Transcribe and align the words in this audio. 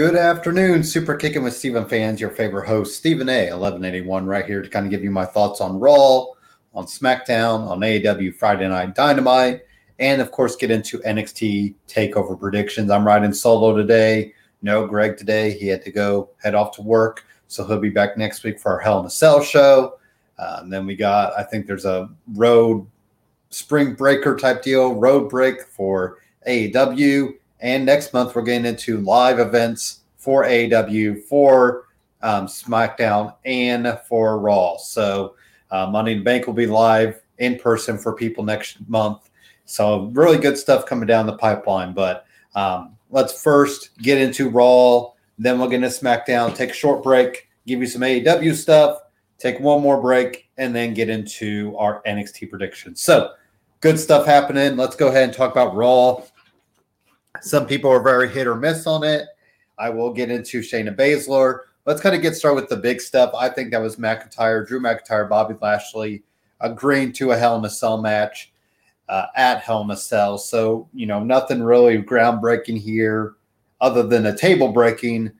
Good 0.00 0.16
afternoon, 0.16 0.82
Super 0.82 1.14
Kicking 1.14 1.42
with 1.42 1.54
Stephen 1.54 1.84
fans, 1.84 2.22
your 2.22 2.30
favorite 2.30 2.66
host, 2.66 2.96
Stephen 2.96 3.28
A, 3.28 3.50
1181, 3.50 4.24
right 4.24 4.46
here 4.46 4.62
to 4.62 4.68
kind 4.70 4.86
of 4.86 4.90
give 4.90 5.04
you 5.04 5.10
my 5.10 5.26
thoughts 5.26 5.60
on 5.60 5.78
Raw, 5.78 6.24
on 6.72 6.86
SmackDown, 6.86 7.68
on 7.68 7.80
AEW 7.80 8.34
Friday 8.34 8.66
Night 8.66 8.94
Dynamite, 8.94 9.60
and 9.98 10.22
of 10.22 10.30
course, 10.30 10.56
get 10.56 10.70
into 10.70 11.00
NXT 11.00 11.74
TakeOver 11.86 12.40
predictions. 12.40 12.90
I'm 12.90 13.06
riding 13.06 13.34
solo 13.34 13.76
today. 13.76 14.32
No 14.62 14.86
Greg 14.86 15.18
today. 15.18 15.50
He 15.58 15.66
had 15.66 15.82
to 15.82 15.92
go 15.92 16.30
head 16.42 16.54
off 16.54 16.74
to 16.76 16.82
work, 16.82 17.26
so 17.48 17.66
he'll 17.66 17.78
be 17.78 17.90
back 17.90 18.16
next 18.16 18.42
week 18.42 18.58
for 18.58 18.72
our 18.72 18.78
Hell 18.78 19.00
in 19.00 19.04
a 19.04 19.10
Cell 19.10 19.42
show. 19.42 19.98
Uh, 20.38 20.60
and 20.62 20.72
then 20.72 20.86
we 20.86 20.96
got, 20.96 21.34
I 21.38 21.42
think 21.42 21.66
there's 21.66 21.84
a 21.84 22.08
road 22.36 22.86
spring 23.50 23.92
breaker 23.92 24.34
type 24.34 24.62
deal, 24.62 24.94
road 24.94 25.28
break 25.28 25.60
for 25.60 26.20
AEW. 26.48 27.34
And 27.62 27.84
next 27.84 28.14
month, 28.14 28.34
we're 28.34 28.40
getting 28.40 28.64
into 28.64 29.02
live 29.02 29.38
events 29.38 29.99
for 30.20 30.44
AEW, 30.44 31.22
for 31.24 31.86
um, 32.22 32.46
SmackDown, 32.46 33.34
and 33.46 33.98
for 34.06 34.38
Raw. 34.38 34.76
So 34.76 35.34
uh, 35.70 35.86
Money 35.86 36.12
in 36.12 36.18
the 36.18 36.24
Bank 36.24 36.46
will 36.46 36.54
be 36.54 36.66
live 36.66 37.20
in 37.38 37.58
person 37.58 37.96
for 37.96 38.12
people 38.12 38.44
next 38.44 38.76
month. 38.86 39.30
So 39.64 40.10
really 40.12 40.38
good 40.38 40.58
stuff 40.58 40.84
coming 40.84 41.06
down 41.06 41.26
the 41.26 41.38
pipeline. 41.38 41.94
But 41.94 42.26
um, 42.54 42.96
let's 43.08 43.42
first 43.42 43.96
get 43.98 44.18
into 44.18 44.50
Raw. 44.50 45.12
Then 45.38 45.58
we'll 45.58 45.70
get 45.70 45.82
into 45.82 45.88
SmackDown, 45.88 46.54
take 46.54 46.70
a 46.70 46.74
short 46.74 47.02
break, 47.02 47.48
give 47.66 47.80
you 47.80 47.86
some 47.86 48.02
AEW 48.02 48.54
stuff, 48.54 48.98
take 49.38 49.58
one 49.58 49.80
more 49.80 50.02
break, 50.02 50.50
and 50.58 50.76
then 50.76 50.92
get 50.92 51.08
into 51.08 51.74
our 51.78 52.02
NXT 52.06 52.50
predictions. 52.50 53.00
So 53.00 53.32
good 53.80 53.98
stuff 53.98 54.26
happening. 54.26 54.76
Let's 54.76 54.96
go 54.96 55.08
ahead 55.08 55.24
and 55.24 55.32
talk 55.32 55.52
about 55.52 55.74
Raw. 55.74 56.22
Some 57.40 57.66
people 57.66 57.90
are 57.90 58.02
very 58.02 58.28
hit 58.28 58.46
or 58.46 58.54
miss 58.54 58.86
on 58.86 59.02
it. 59.02 59.26
I 59.80 59.88
will 59.88 60.12
get 60.12 60.30
into 60.30 60.60
Shayna 60.60 60.94
Baszler. 60.94 61.60
Let's 61.86 62.02
kind 62.02 62.14
of 62.14 62.20
get 62.20 62.36
started 62.36 62.60
with 62.60 62.68
the 62.68 62.76
big 62.76 63.00
stuff. 63.00 63.32
I 63.34 63.48
think 63.48 63.70
that 63.70 63.80
was 63.80 63.96
McIntyre, 63.96 64.66
Drew 64.66 64.78
McIntyre, 64.78 65.28
Bobby 65.28 65.54
Lashley 65.60 66.22
agreeing 66.60 67.12
to 67.14 67.30
a 67.30 67.36
Hell 67.36 67.56
in 67.56 67.64
a 67.64 67.70
Cell 67.70 68.00
match 68.00 68.52
uh, 69.08 69.26
at 69.34 69.62
Hell 69.62 69.80
in 69.80 69.90
a 69.90 69.96
Cell. 69.96 70.36
So, 70.36 70.88
you 70.92 71.06
know, 71.06 71.24
nothing 71.24 71.62
really 71.62 72.00
groundbreaking 72.02 72.78
here 72.78 73.36
other 73.80 74.02
than 74.02 74.26
a 74.26 74.36
table 74.36 74.70
breaking 74.70 75.32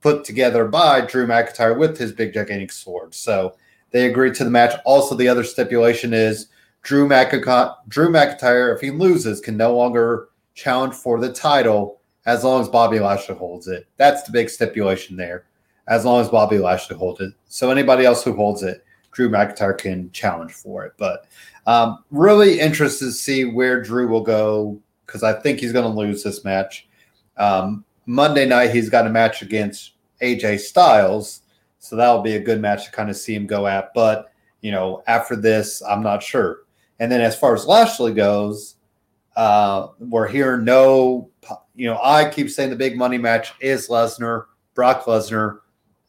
put 0.00 0.24
together 0.24 0.66
by 0.66 1.02
Drew 1.02 1.26
McIntyre 1.26 1.78
with 1.78 1.98
his 1.98 2.12
big 2.12 2.32
gigantic 2.32 2.72
sword. 2.72 3.14
So 3.14 3.56
they 3.90 4.08
agreed 4.08 4.34
to 4.36 4.44
the 4.44 4.50
match. 4.50 4.74
Also, 4.86 5.14
the 5.14 5.28
other 5.28 5.44
stipulation 5.44 6.14
is 6.14 6.48
Drew 6.82 7.06
McIntyre, 7.06 7.76
Drew 7.88 8.08
McIntyre, 8.08 8.74
if 8.74 8.80
he 8.80 8.90
loses, 8.90 9.40
can 9.40 9.58
no 9.58 9.76
longer 9.76 10.30
challenge 10.54 10.94
for 10.94 11.20
the 11.20 11.32
title 11.32 12.00
as 12.26 12.44
long 12.44 12.60
as 12.60 12.68
Bobby 12.68 13.00
Lashley 13.00 13.34
holds 13.34 13.68
it. 13.68 13.86
That's 13.96 14.22
the 14.22 14.32
big 14.32 14.48
stipulation 14.48 15.16
there. 15.16 15.46
As 15.88 16.04
long 16.04 16.20
as 16.20 16.28
Bobby 16.28 16.58
Lashley 16.58 16.96
holds 16.96 17.20
it. 17.20 17.32
So 17.48 17.70
anybody 17.70 18.04
else 18.04 18.22
who 18.22 18.34
holds 18.34 18.62
it, 18.62 18.84
Drew 19.10 19.28
McIntyre 19.28 19.76
can 19.76 20.10
challenge 20.12 20.52
for 20.52 20.84
it. 20.84 20.92
But 20.96 21.26
um, 21.66 22.04
really 22.10 22.60
interested 22.60 23.06
to 23.06 23.12
see 23.12 23.44
where 23.44 23.82
Drew 23.82 24.08
will 24.08 24.22
go 24.22 24.80
because 25.06 25.22
I 25.22 25.32
think 25.32 25.60
he's 25.60 25.72
going 25.72 25.90
to 25.90 25.98
lose 25.98 26.22
this 26.22 26.44
match. 26.44 26.88
Um, 27.36 27.84
Monday 28.06 28.46
night, 28.46 28.70
he's 28.70 28.88
got 28.88 29.06
a 29.06 29.10
match 29.10 29.42
against 29.42 29.92
AJ 30.22 30.60
Styles. 30.60 31.42
So 31.78 31.96
that'll 31.96 32.22
be 32.22 32.36
a 32.36 32.40
good 32.40 32.60
match 32.60 32.86
to 32.86 32.92
kind 32.92 33.10
of 33.10 33.16
see 33.16 33.34
him 33.34 33.46
go 33.46 33.66
at. 33.66 33.92
But, 33.94 34.32
you 34.60 34.70
know, 34.70 35.02
after 35.06 35.36
this, 35.36 35.82
I'm 35.82 36.02
not 36.02 36.22
sure. 36.22 36.60
And 37.00 37.10
then 37.10 37.20
as 37.20 37.36
far 37.36 37.54
as 37.54 37.66
Lashley 37.66 38.14
goes, 38.14 38.76
uh, 39.36 39.88
we're 39.98 40.28
hearing 40.28 40.64
no, 40.64 41.28
you 41.74 41.86
know, 41.86 41.98
I 42.02 42.28
keep 42.28 42.50
saying 42.50 42.70
the 42.70 42.76
big 42.76 42.96
money 42.96 43.18
match 43.18 43.54
is 43.60 43.88
Lesnar, 43.88 44.46
Brock 44.74 45.04
Lesnar, 45.04 45.60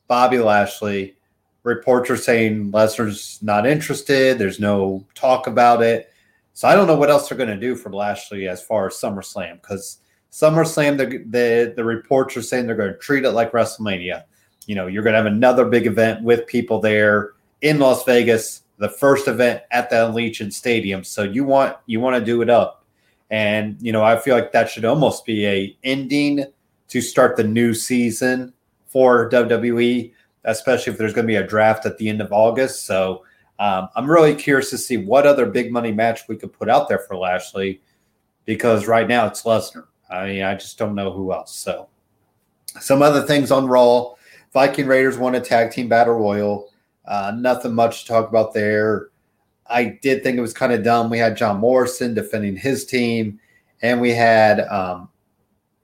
Bobby 0.07 0.39
Lashley. 0.39 1.15
Reports 1.63 2.09
are 2.09 2.17
saying 2.17 2.71
Lesnar's 2.71 3.39
not 3.41 3.65
interested. 3.65 4.37
There's 4.37 4.59
no 4.59 5.05
talk 5.15 5.47
about 5.47 5.81
it. 5.81 6.11
So 6.53 6.67
I 6.67 6.75
don't 6.75 6.87
know 6.87 6.95
what 6.95 7.09
else 7.09 7.29
they're 7.29 7.37
going 7.37 7.49
to 7.49 7.57
do 7.57 7.75
for 7.75 7.91
Lashley 7.91 8.47
as 8.47 8.61
far 8.61 8.87
as 8.87 8.93
SummerSlam 8.93 9.61
because 9.61 9.99
SummerSlam, 10.31 10.97
the, 10.97 11.05
the 11.29 11.73
the 11.75 11.83
reports 11.83 12.35
are 12.35 12.41
saying 12.41 12.67
they're 12.67 12.75
going 12.75 12.91
to 12.91 12.99
treat 12.99 13.23
it 13.23 13.31
like 13.31 13.51
WrestleMania. 13.51 14.23
You 14.65 14.75
know, 14.75 14.87
you're 14.87 15.03
going 15.03 15.13
to 15.13 15.17
have 15.17 15.25
another 15.25 15.65
big 15.65 15.87
event 15.87 16.23
with 16.23 16.45
people 16.47 16.79
there 16.79 17.33
in 17.61 17.79
Las 17.79 18.03
Vegas, 18.03 18.63
the 18.77 18.89
first 18.89 19.27
event 19.27 19.63
at 19.71 19.89
the 19.89 19.95
Allegiant 19.95 20.53
Stadium. 20.53 21.03
So 21.03 21.23
you 21.23 21.43
want 21.43 21.77
you 21.85 21.99
want 21.99 22.15
to 22.17 22.25
do 22.25 22.41
it 22.41 22.49
up. 22.49 22.82
And 23.33 23.77
you 23.81 23.91
know, 23.91 24.03
I 24.03 24.19
feel 24.19 24.35
like 24.35 24.51
that 24.51 24.69
should 24.69 24.85
almost 24.85 25.25
be 25.25 25.47
a 25.47 25.75
ending 25.83 26.45
to 26.89 27.01
start 27.01 27.35
the 27.35 27.43
new 27.43 27.73
season 27.73 28.53
for 28.85 29.27
WWE, 29.31 30.13
especially 30.43 30.93
if 30.93 30.99
there's 30.99 31.15
going 31.15 31.25
to 31.25 31.31
be 31.31 31.37
a 31.37 31.47
draft 31.47 31.87
at 31.87 31.97
the 31.97 32.09
end 32.09 32.21
of 32.21 32.31
August. 32.31 32.85
So 32.85 33.25
um, 33.57 33.89
I'm 33.95 34.07
really 34.07 34.35
curious 34.35 34.69
to 34.69 34.77
see 34.77 34.97
what 34.97 35.25
other 35.25 35.47
big 35.47 35.71
money 35.71 35.91
match 35.91 36.27
we 36.27 36.35
could 36.35 36.53
put 36.53 36.69
out 36.69 36.87
there 36.87 36.99
for 36.99 37.17
Lashley, 37.17 37.81
because 38.45 38.85
right 38.85 39.07
now 39.07 39.25
it's 39.25 39.41
Lesnar. 39.41 39.87
I 40.11 40.27
mean, 40.27 40.43
I 40.43 40.53
just 40.53 40.77
don't 40.77 40.93
know 40.93 41.11
who 41.11 41.33
else. 41.33 41.55
So 41.55 41.89
some 42.81 43.01
other 43.01 43.23
things 43.23 43.49
on 43.49 43.65
Raw: 43.65 44.13
Viking 44.53 44.85
Raiders 44.85 45.17
won 45.17 45.33
a 45.33 45.41
tag 45.41 45.71
team 45.71 45.89
battle 45.89 46.13
royal. 46.13 46.69
Uh, 47.03 47.33
nothing 47.35 47.73
much 47.73 48.01
to 48.03 48.09
talk 48.09 48.29
about 48.29 48.53
there. 48.53 49.07
I 49.73 49.99
did 50.01 50.21
think 50.21 50.37
it 50.37 50.41
was 50.41 50.53
kind 50.53 50.71
of 50.71 50.83
dumb. 50.83 51.09
We 51.09 51.17
had 51.17 51.35
John 51.35 51.57
Morrison 51.57 52.13
defending 52.13 52.55
his 52.55 52.85
team, 52.85 53.39
and 53.81 53.99
we 53.99 54.11
had 54.11 54.59
um, 54.61 55.09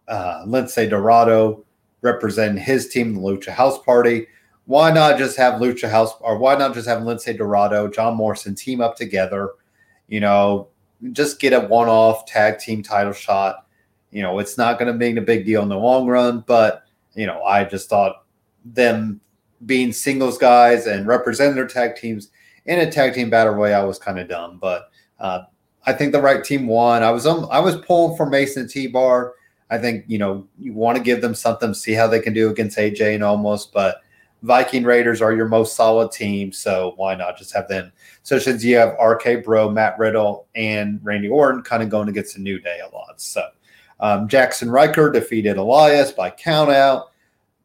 uh, 0.07 0.45
Lince 0.45 0.89
Dorado 0.89 1.65
representing 2.01 2.61
his 2.63 2.87
team, 2.87 3.15
the 3.15 3.19
Lucha 3.19 3.49
House 3.49 3.81
Party. 3.83 4.27
Why 4.65 4.91
not 4.91 5.17
just 5.17 5.35
have 5.37 5.59
Lucha 5.59 5.89
House, 5.89 6.13
or 6.21 6.37
why 6.37 6.55
not 6.55 6.75
just 6.75 6.87
have 6.87 7.01
Lince 7.01 7.35
Dorado, 7.35 7.87
John 7.87 8.15
Morrison 8.15 8.53
team 8.53 8.79
up 8.79 8.95
together? 8.95 9.53
You 10.07 10.19
know, 10.19 10.67
just 11.11 11.39
get 11.39 11.53
a 11.53 11.61
one-off 11.61 12.27
tag 12.27 12.59
team 12.59 12.83
title 12.83 13.13
shot. 13.13 13.65
You 14.11 14.21
know, 14.21 14.37
it's 14.37 14.57
not 14.57 14.77
going 14.77 14.91
to 14.91 14.97
make 14.97 15.17
a 15.17 15.21
big 15.21 15.45
deal 15.45 15.63
in 15.63 15.69
the 15.69 15.77
long 15.77 16.07
run, 16.07 16.43
but 16.45 16.83
you 17.15 17.25
know, 17.25 17.41
I 17.43 17.63
just 17.63 17.89
thought 17.89 18.23
them 18.63 19.19
being 19.65 19.91
singles 19.91 20.37
guys 20.37 20.85
and 20.85 21.07
representing 21.07 21.55
their 21.55 21.67
tag 21.67 21.95
teams 21.95 22.29
in 22.69 22.79
a 22.79 22.91
tag 22.91 23.15
team 23.15 23.31
battle 23.31 23.53
royale 23.53 23.87
was 23.87 23.97
kind 23.97 24.19
of 24.19 24.29
dumb, 24.29 24.59
but 24.59 24.91
uh, 25.19 25.41
I 25.85 25.93
think 25.93 26.11
the 26.11 26.21
right 26.21 26.43
team 26.43 26.67
won. 26.67 27.01
I 27.01 27.09
was 27.09 27.25
um, 27.25 27.47
I 27.51 27.59
was 27.59 27.75
pulling 27.77 28.15
for 28.15 28.27
Mace 28.27 28.55
and 28.57 28.69
T-Bar. 28.69 29.33
I 29.71 29.79
think 29.79 30.05
you 30.07 30.19
know 30.19 30.47
you 30.59 30.73
want 30.73 30.95
to 30.95 31.03
give 31.03 31.21
them 31.21 31.33
something, 31.33 31.73
see 31.73 31.93
how 31.93 32.07
they 32.07 32.19
can 32.19 32.33
do 32.33 32.49
against 32.49 32.77
AJ 32.77 33.15
and 33.15 33.23
Omos, 33.23 33.65
but 33.73 34.01
Viking 34.43 34.83
Raiders 34.83 35.19
are 35.19 35.33
your 35.33 35.47
most 35.47 35.75
solid 35.75 36.11
team, 36.11 36.51
so 36.51 36.93
why 36.95 37.15
not 37.15 37.37
just 37.37 37.53
have 37.55 37.67
them? 37.67 37.91
So 38.21 38.37
since 38.37 38.63
you 38.63 38.77
have 38.77 38.95
RK 39.03 39.43
Bro, 39.43 39.71
Matt 39.71 39.97
Riddle, 39.97 40.47
and 40.53 40.99
Randy 41.03 41.27
Orton 41.27 41.63
kind 41.63 41.81
of 41.81 41.89
going 41.89 42.07
against 42.07 42.37
a 42.37 42.41
New 42.41 42.59
Day 42.59 42.79
a 42.79 42.95
lot, 42.95 43.19
so 43.19 43.47
um, 43.99 44.27
Jaxson 44.27 44.71
Ryker 44.71 45.11
defeated 45.11 45.57
Elias 45.57 46.11
by 46.11 46.29
countout. 46.29 47.07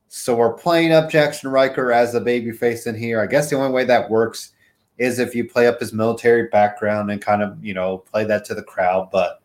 So 0.09 0.35
we're 0.35 0.55
playing 0.55 0.93
up 0.93 1.11
Jaxson 1.11 1.53
Ryker 1.53 1.93
as 1.93 2.13
the 2.13 2.21
babyface 2.21 2.87
in 2.87 2.95
here. 2.95 3.21
I 3.21 3.27
guess 3.27 3.51
the 3.51 3.57
only 3.57 3.73
way 3.73 3.85
that 3.85 4.09
works 4.09 4.53
is 4.99 5.19
if 5.19 5.35
you 5.35 5.49
play 5.49 5.67
up 5.67 5.81
his 5.81 5.93
military 5.93 6.49
background 6.49 7.11
and 7.11 7.21
kind 7.21 7.43
of, 7.43 7.63
you 7.65 7.75
know, 7.75 7.99
play 7.99 8.25
that 8.25 8.45
to 8.47 8.55
the 8.55 8.63
crowd. 8.63 9.11
But 9.11 9.43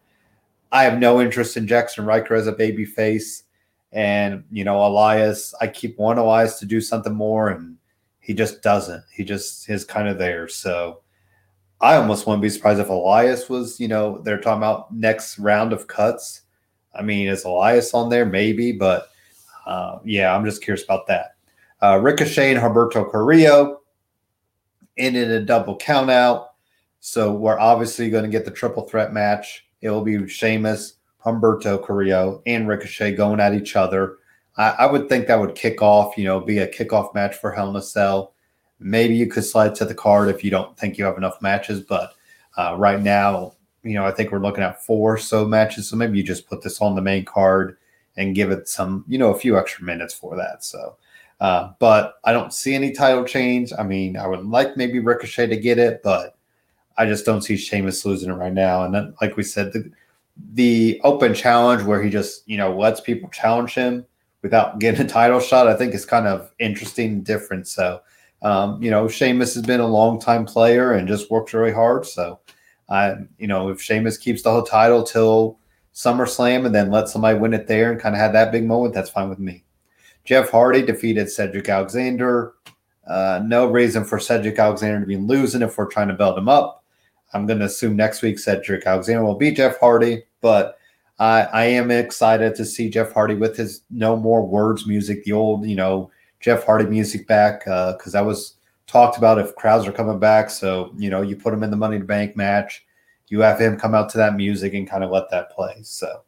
I 0.71 0.83
have 0.83 0.99
no 0.99 1.21
interest 1.21 1.57
in 1.57 1.67
Jaxson 1.67 2.05
Ryker 2.05 2.35
as 2.35 2.47
a 2.47 2.51
baby 2.51 2.85
face. 2.85 3.43
And, 3.91 4.43
you 4.51 4.63
know, 4.63 4.85
Elias, 4.85 5.55
I 5.59 5.67
keep 5.67 5.97
wanting 5.97 6.23
Elias 6.23 6.59
to 6.59 6.65
do 6.65 6.79
something 6.79 7.13
more 7.13 7.49
and 7.49 7.77
he 8.19 8.35
just 8.35 8.61
doesn't. 8.61 9.03
He 9.11 9.23
just 9.23 9.67
is 9.69 9.83
kind 9.83 10.07
of 10.07 10.19
there. 10.19 10.47
So 10.47 11.01
I 11.81 11.95
almost 11.95 12.27
wouldn't 12.27 12.43
be 12.43 12.49
surprised 12.49 12.79
if 12.79 12.89
Elias 12.89 13.49
was, 13.49 13.79
you 13.79 13.87
know, 13.87 14.21
they're 14.21 14.39
talking 14.39 14.59
about 14.59 14.93
next 14.93 15.39
round 15.39 15.73
of 15.73 15.87
cuts. 15.87 16.41
I 16.93 17.01
mean, 17.01 17.27
is 17.27 17.45
Elias 17.45 17.93
on 17.95 18.09
there? 18.09 18.25
Maybe, 18.25 18.71
but 18.71 19.09
uh, 19.65 19.97
yeah, 20.03 20.35
I'm 20.35 20.45
just 20.45 20.61
curious 20.61 20.83
about 20.83 21.07
that. 21.07 21.35
Uh, 21.81 21.97
Ricochet 21.97 22.51
and 22.51 22.61
Humberto 22.61 23.09
Carrillo 23.09 23.78
ended 24.99 25.31
a 25.31 25.39
double 25.39 25.77
count 25.77 26.11
out. 26.11 26.51
So 26.99 27.33
we're 27.33 27.59
obviously 27.59 28.09
going 28.09 28.25
to 28.25 28.29
get 28.29 28.45
the 28.45 28.51
triple 28.51 28.83
threat 28.83 29.13
match. 29.13 29.65
It 29.81 29.89
will 29.89 30.03
be 30.03 30.27
Sheamus, 30.27 30.95
Humberto 31.23 31.83
Carrillo, 31.83 32.41
and 32.45 32.67
Ricochet 32.67 33.15
going 33.15 33.39
at 33.39 33.53
each 33.53 33.75
other. 33.75 34.17
I, 34.57 34.69
I, 34.79 34.91
would 34.91 35.07
think 35.07 35.27
that 35.27 35.39
would 35.39 35.55
kick 35.55 35.81
off, 35.81 36.17
you 36.17 36.25
know, 36.25 36.39
be 36.41 36.59
a 36.59 36.67
kickoff 36.67 37.13
match 37.13 37.35
for 37.35 37.51
Hell 37.51 37.69
in 37.69 37.75
a 37.77 37.81
Cell. 37.81 38.33
Maybe 38.79 39.15
you 39.15 39.27
could 39.27 39.45
slide 39.45 39.75
to 39.75 39.85
the 39.85 39.95
card 39.95 40.29
if 40.29 40.43
you 40.43 40.51
don't 40.51 40.77
think 40.77 40.97
you 40.97 41.05
have 41.05 41.17
enough 41.17 41.41
matches, 41.41 41.81
but 41.81 42.13
uh, 42.57 42.75
right 42.77 42.99
now, 42.99 43.53
you 43.83 43.93
know, 43.93 44.05
I 44.05 44.11
think 44.11 44.31
we're 44.31 44.39
looking 44.39 44.63
at 44.63 44.83
four 44.83 45.17
so 45.17 45.45
matches. 45.45 45.89
So 45.89 45.95
maybe 45.95 46.17
you 46.17 46.23
just 46.23 46.47
put 46.47 46.61
this 46.61 46.81
on 46.81 46.95
the 46.95 47.01
main 47.01 47.23
card 47.23 47.77
and 48.17 48.35
give 48.35 48.51
it 48.51 48.67
some, 48.67 49.05
you 49.07 49.17
know, 49.17 49.33
a 49.33 49.39
few 49.39 49.57
extra 49.57 49.85
minutes 49.85 50.13
for 50.13 50.35
that. 50.35 50.63
So 50.63 50.97
uh, 51.39 51.71
but 51.79 52.15
I 52.23 52.33
don't 52.33 52.53
see 52.53 52.75
any 52.75 52.91
title 52.91 53.23
change. 53.23 53.71
I 53.77 53.83
mean, 53.83 54.17
I 54.17 54.27
would 54.27 54.45
like 54.45 54.75
maybe 54.75 54.99
Ricochet 54.99 55.47
to 55.47 55.57
get 55.57 55.79
it, 55.79 56.01
but 56.03 56.35
I 56.97 57.05
just 57.05 57.25
don't 57.25 57.41
see 57.41 57.55
Sheamus 57.55 58.05
losing 58.05 58.29
it 58.29 58.33
right 58.33 58.53
now. 58.53 58.83
And 58.83 58.93
then, 58.93 59.13
like 59.21 59.37
we 59.37 59.43
said, 59.43 59.71
the, 59.71 59.89
the 60.53 60.99
open 61.03 61.33
challenge 61.33 61.83
where 61.83 62.01
he 62.01 62.09
just, 62.09 62.47
you 62.47 62.57
know, 62.57 62.77
lets 62.77 62.99
people 62.99 63.29
challenge 63.29 63.73
him 63.73 64.05
without 64.41 64.79
getting 64.79 65.05
a 65.05 65.09
title 65.09 65.39
shot, 65.39 65.67
I 65.67 65.75
think 65.75 65.93
is 65.93 66.05
kind 66.05 66.27
of 66.27 66.51
interesting 66.59 67.13
and 67.13 67.25
different. 67.25 67.67
So, 67.67 68.01
um, 68.41 68.81
you 68.81 68.91
know, 68.91 69.07
Sheamus 69.07 69.53
has 69.53 69.65
been 69.65 69.79
a 69.79 69.87
long 69.87 70.19
time 70.19 70.45
player 70.45 70.93
and 70.93 71.07
just 71.07 71.31
works 71.31 71.53
really 71.53 71.71
hard. 71.71 72.05
So, 72.05 72.39
I, 72.89 73.15
you 73.37 73.47
know, 73.47 73.69
if 73.69 73.81
Sheamus 73.81 74.17
keeps 74.17 74.41
the 74.41 74.51
whole 74.51 74.63
title 74.63 75.03
till 75.03 75.57
SummerSlam 75.93 76.65
and 76.65 76.75
then 76.75 76.91
let 76.91 77.09
somebody 77.09 77.37
win 77.37 77.53
it 77.53 77.67
there 77.67 77.91
and 77.91 77.99
kind 77.99 78.15
of 78.15 78.19
have 78.19 78.33
that 78.33 78.51
big 78.51 78.65
moment, 78.65 78.93
that's 78.93 79.09
fine 79.09 79.29
with 79.29 79.39
me. 79.39 79.63
Jeff 80.25 80.49
Hardy 80.49 80.81
defeated 80.81 81.29
Cedric 81.29 81.69
Alexander. 81.69 82.53
Uh, 83.07 83.41
no 83.43 83.65
reason 83.65 84.05
for 84.05 84.19
Cedric 84.19 84.59
Alexander 84.59 84.99
to 84.99 85.05
be 85.05 85.17
losing 85.17 85.61
if 85.61 85.77
we're 85.77 85.87
trying 85.87 86.09
to 86.09 86.13
build 86.13 86.37
him 86.37 86.47
up. 86.47 86.83
I'm 87.33 87.45
going 87.45 87.59
to 87.59 87.65
assume 87.65 87.95
next 87.95 88.21
week 88.21 88.39
Cedric 88.39 88.85
Alexander 88.85 89.23
will 89.23 89.35
beat 89.35 89.57
Jeff 89.57 89.79
Hardy, 89.79 90.23
but 90.41 90.77
I, 91.19 91.41
I 91.43 91.65
am 91.65 91.91
excited 91.91 92.55
to 92.55 92.65
see 92.65 92.89
Jeff 92.89 93.11
Hardy 93.11 93.35
with 93.35 93.57
his 93.57 93.81
No 93.89 94.15
More 94.15 94.45
Words 94.45 94.87
music, 94.87 95.23
the 95.23 95.33
old, 95.33 95.65
you 95.65 95.75
know, 95.75 96.11
Jeff 96.39 96.63
Hardy 96.63 96.85
music 96.85 97.27
back, 97.27 97.65
because 97.65 98.15
uh, 98.15 98.19
that 98.19 98.25
was 98.25 98.55
talked 98.87 99.17
about 99.17 99.37
if 99.37 99.55
crowds 99.55 99.87
are 99.87 99.91
coming 99.91 100.19
back. 100.19 100.49
So, 100.49 100.93
you 100.97 101.09
know, 101.09 101.21
you 101.21 101.35
put 101.35 101.53
him 101.53 101.63
in 101.63 101.71
the 101.71 101.77
Money 101.77 101.99
to 101.99 102.05
Bank 102.05 102.35
match, 102.35 102.85
you 103.27 103.41
have 103.41 103.59
him 103.59 103.77
come 103.77 103.93
out 103.93 104.09
to 104.09 104.17
that 104.17 104.35
music 104.35 104.73
and 104.73 104.89
kind 104.89 105.03
of 105.03 105.11
let 105.11 105.29
that 105.29 105.51
play. 105.51 105.75
So, 105.83 106.23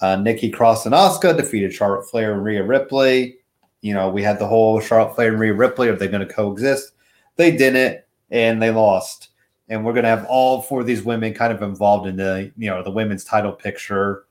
uh, 0.00 0.16
Nikki 0.16 0.50
Cross 0.50 0.86
and 0.86 0.94
Asuka 0.94 1.36
defeated 1.36 1.72
Charlotte 1.72 2.08
Flair 2.08 2.32
and 2.32 2.44
Rhea 2.44 2.62
Ripley 2.62 3.38
you 3.82 3.92
know, 3.92 4.08
we 4.08 4.22
had 4.22 4.38
the 4.38 4.46
whole 4.46 4.80
Charlotte 4.80 5.14
Flair 5.14 5.28
and 5.28 5.40
Rhea 5.40 5.52
Ripley. 5.52 5.88
Are 5.88 5.96
they 5.96 6.08
going 6.08 6.26
to 6.26 6.32
coexist? 6.32 6.92
They 7.36 7.54
didn't, 7.54 8.02
and 8.30 8.62
they 8.62 8.70
lost. 8.70 9.28
And 9.68 9.84
we're 9.84 9.92
going 9.92 10.04
to 10.04 10.08
have 10.08 10.24
all 10.26 10.62
four 10.62 10.80
of 10.80 10.86
these 10.86 11.02
women 11.02 11.34
kind 11.34 11.52
of 11.52 11.62
involved 11.62 12.06
in 12.06 12.16
the, 12.16 12.52
you 12.56 12.70
know, 12.70 12.82
the 12.82 12.90
women's 12.90 13.24
title 13.24 13.52
picture. 13.52 14.24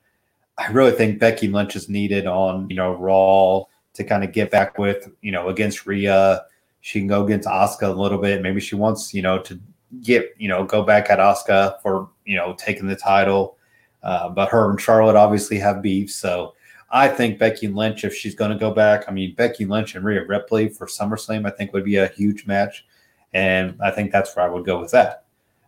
I 0.58 0.72
really 0.72 0.92
think 0.92 1.20
Becky 1.20 1.48
Lynch 1.48 1.76
is 1.76 1.90
needed 1.90 2.28
on, 2.28 2.70
you 2.70 2.76
know, 2.76 2.94
Raw 2.94 3.64
to 3.94 4.04
kind 4.04 4.24
of 4.24 4.32
get 4.32 4.52
back 4.52 4.78
with, 4.78 5.10
you 5.22 5.32
know, 5.32 5.50
against 5.50 5.86
Rhea. 5.86 6.46
She 6.80 7.00
can 7.00 7.08
go 7.08 7.26
against 7.26 7.48
Asuka 7.48 7.84
a 7.84 8.00
little 8.02 8.20
bit. 8.20 8.42
Maybe 8.42 8.62
she 8.62 8.76
wants, 8.76 9.14
you 9.14 9.22
know, 9.22 9.40
to 9.40 9.60
get, 10.02 10.34
you 10.38 10.48
know, 10.48 10.64
go 10.64 10.84
back 10.84 11.10
at 11.10 11.20
Asuka 11.20 11.82
for, 11.82 12.10
you 12.26 12.38
know, 12.38 12.56
taking 12.58 12.88
the 12.88 12.96
title. 12.96 13.58
Uh, 14.04 14.30
but 14.30 14.50
her 14.50 14.70
and 14.70 14.82
Charlotte 14.82 15.16
obviously 15.16 15.58
have 15.60 15.82
beef. 15.82 16.12
So 16.12 16.56
I 16.90 17.08
think 17.08 17.40
Becky 17.40 17.68
Lynch, 17.68 18.04
if 18.04 18.14
she's 18.14 18.36
going 18.36 18.52
to 18.52 18.58
go 18.58 18.72
back, 18.72 19.06
I 19.08 19.12
mean, 19.12 19.36
Becky 19.36 19.66
Lynch 19.66 19.96
and 19.96 20.04
Rhea 20.04 20.26
Ripley 20.26 20.70
for 20.70 20.88
SummerSlam, 20.88 21.46
I 21.46 21.52
think 21.52 21.74
would 21.74 21.86
be 21.86 21.98
a 21.98 22.08
huge 22.08 22.46
match. 22.46 22.86
And 23.34 23.78
I 23.82 23.92
think 23.92 24.12
that's 24.12 24.36
where 24.36 24.46
I 24.46 24.50
would 24.50 24.66
go 24.66 24.80
with 24.80 24.92
that. 24.92 25.26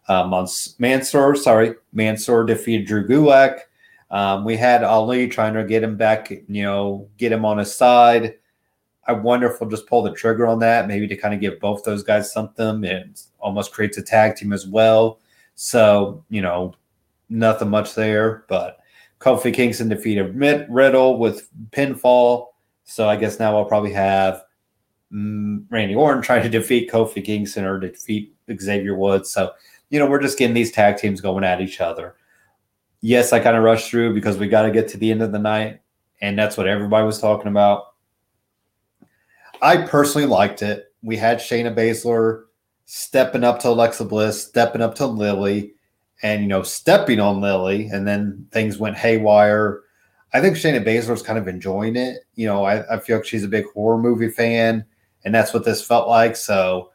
Um, 0.09 0.33
on 0.33 0.47
Mansoor, 0.79 1.35
sorry, 1.35 1.75
Mansoor 1.93 2.43
defeated 2.43 2.87
Drew 2.87 3.07
Gulak. 3.07 3.59
Um, 4.11 4.43
we 4.43 4.57
had 4.57 4.83
Ali 4.83 5.27
trying 5.27 5.53
to 5.53 5.63
get 5.63 5.81
him 5.81 5.95
back, 5.95 6.29
you 6.29 6.63
know, 6.63 7.07
get 7.17 7.31
him 7.31 7.45
on 7.45 7.57
his 7.57 7.73
side. 7.73 8.35
I 9.07 9.13
wonder 9.13 9.49
if 9.49 9.59
we'll 9.59 9.69
just 9.69 9.87
pull 9.87 10.01
the 10.01 10.11
trigger 10.11 10.45
on 10.45 10.59
that, 10.59 10.87
maybe 10.87 11.07
to 11.07 11.15
kind 11.15 11.33
of 11.33 11.39
give 11.39 11.59
both 11.59 11.83
those 11.83 12.03
guys 12.03 12.31
something. 12.31 12.83
It 12.83 13.21
almost 13.39 13.73
creates 13.73 13.97
a 13.97 14.03
tag 14.03 14.35
team 14.35 14.53
as 14.53 14.67
well. 14.67 15.19
So, 15.55 16.23
you 16.29 16.41
know, 16.41 16.75
nothing 17.33 17.69
much 17.69 17.95
there, 17.95 18.45
but 18.47 18.77
Kofi 19.19 19.53
Kingston 19.53 19.89
defeated 19.89 20.35
Riddle 20.69 21.17
with 21.17 21.49
pinfall. 21.71 22.47
So 22.83 23.09
I 23.09 23.15
guess 23.15 23.39
now 23.39 23.57
I'll 23.57 23.65
probably 23.65 23.93
have 23.93 24.43
mm, 25.11 25.65
Randy 25.69 25.95
Orton 25.95 26.21
trying 26.21 26.43
to 26.43 26.49
defeat 26.49 26.91
Kofi 26.91 27.23
Kingston 27.23 27.65
or 27.65 27.79
defeat 27.79 28.35
Xavier 28.53 28.95
Woods. 28.95 29.31
So, 29.31 29.51
you 29.89 29.99
know, 29.99 30.09
we're 30.09 30.21
just 30.21 30.37
getting 30.37 30.53
these 30.53 30.71
tag 30.71 30.97
teams 30.97 31.21
going 31.21 31.43
at 31.43 31.61
each 31.61 31.81
other. 31.81 32.15
Yes, 33.01 33.33
I 33.33 33.39
kind 33.39 33.57
of 33.57 33.63
rushed 33.63 33.89
through 33.89 34.13
because 34.13 34.37
we 34.37 34.47
got 34.47 34.63
to 34.63 34.71
get 34.71 34.87
to 34.89 34.97
the 34.97 35.11
end 35.11 35.21
of 35.21 35.31
the 35.31 35.39
night. 35.39 35.81
And 36.21 36.37
that's 36.37 36.55
what 36.55 36.67
everybody 36.67 37.05
was 37.05 37.19
talking 37.19 37.47
about. 37.47 37.93
I 39.61 39.77
personally 39.77 40.27
liked 40.27 40.61
it. 40.61 40.93
We 41.01 41.17
had 41.17 41.39
Shayna 41.39 41.75
Baszler 41.75 42.43
stepping 42.85 43.43
up 43.43 43.59
to 43.59 43.69
Alexa 43.69 44.05
Bliss, 44.05 44.45
stepping 44.45 44.81
up 44.81 44.95
to 44.95 45.05
Lilly 45.05 45.73
and 46.23 46.41
you 46.41 46.47
know 46.47 46.63
stepping 46.63 47.19
on 47.19 47.41
Lilly, 47.41 47.87
and 47.87 48.07
then 48.07 48.47
things 48.51 48.79
went 48.79 48.97
haywire. 48.97 49.81
I 50.33 50.41
think 50.41 50.57
Shayna 50.57 50.83
Baszler's 50.83 51.21
kind 51.21 51.37
of 51.37 51.47
enjoying 51.47 51.95
it. 51.95 52.19
You 52.33 52.47
know, 52.47 52.63
I, 52.63 52.95
I 52.95 52.99
feel 52.99 53.17
like 53.17 53.25
she's 53.25 53.43
a 53.43 53.49
big 53.49 53.65
horror 53.73 53.99
movie 53.99 54.29
fan, 54.29 54.83
and 55.23 55.35
that's 55.35 55.53
what 55.53 55.65
this 55.65 55.85
felt 55.85 56.07
like. 56.07 56.35
So, 56.35 56.91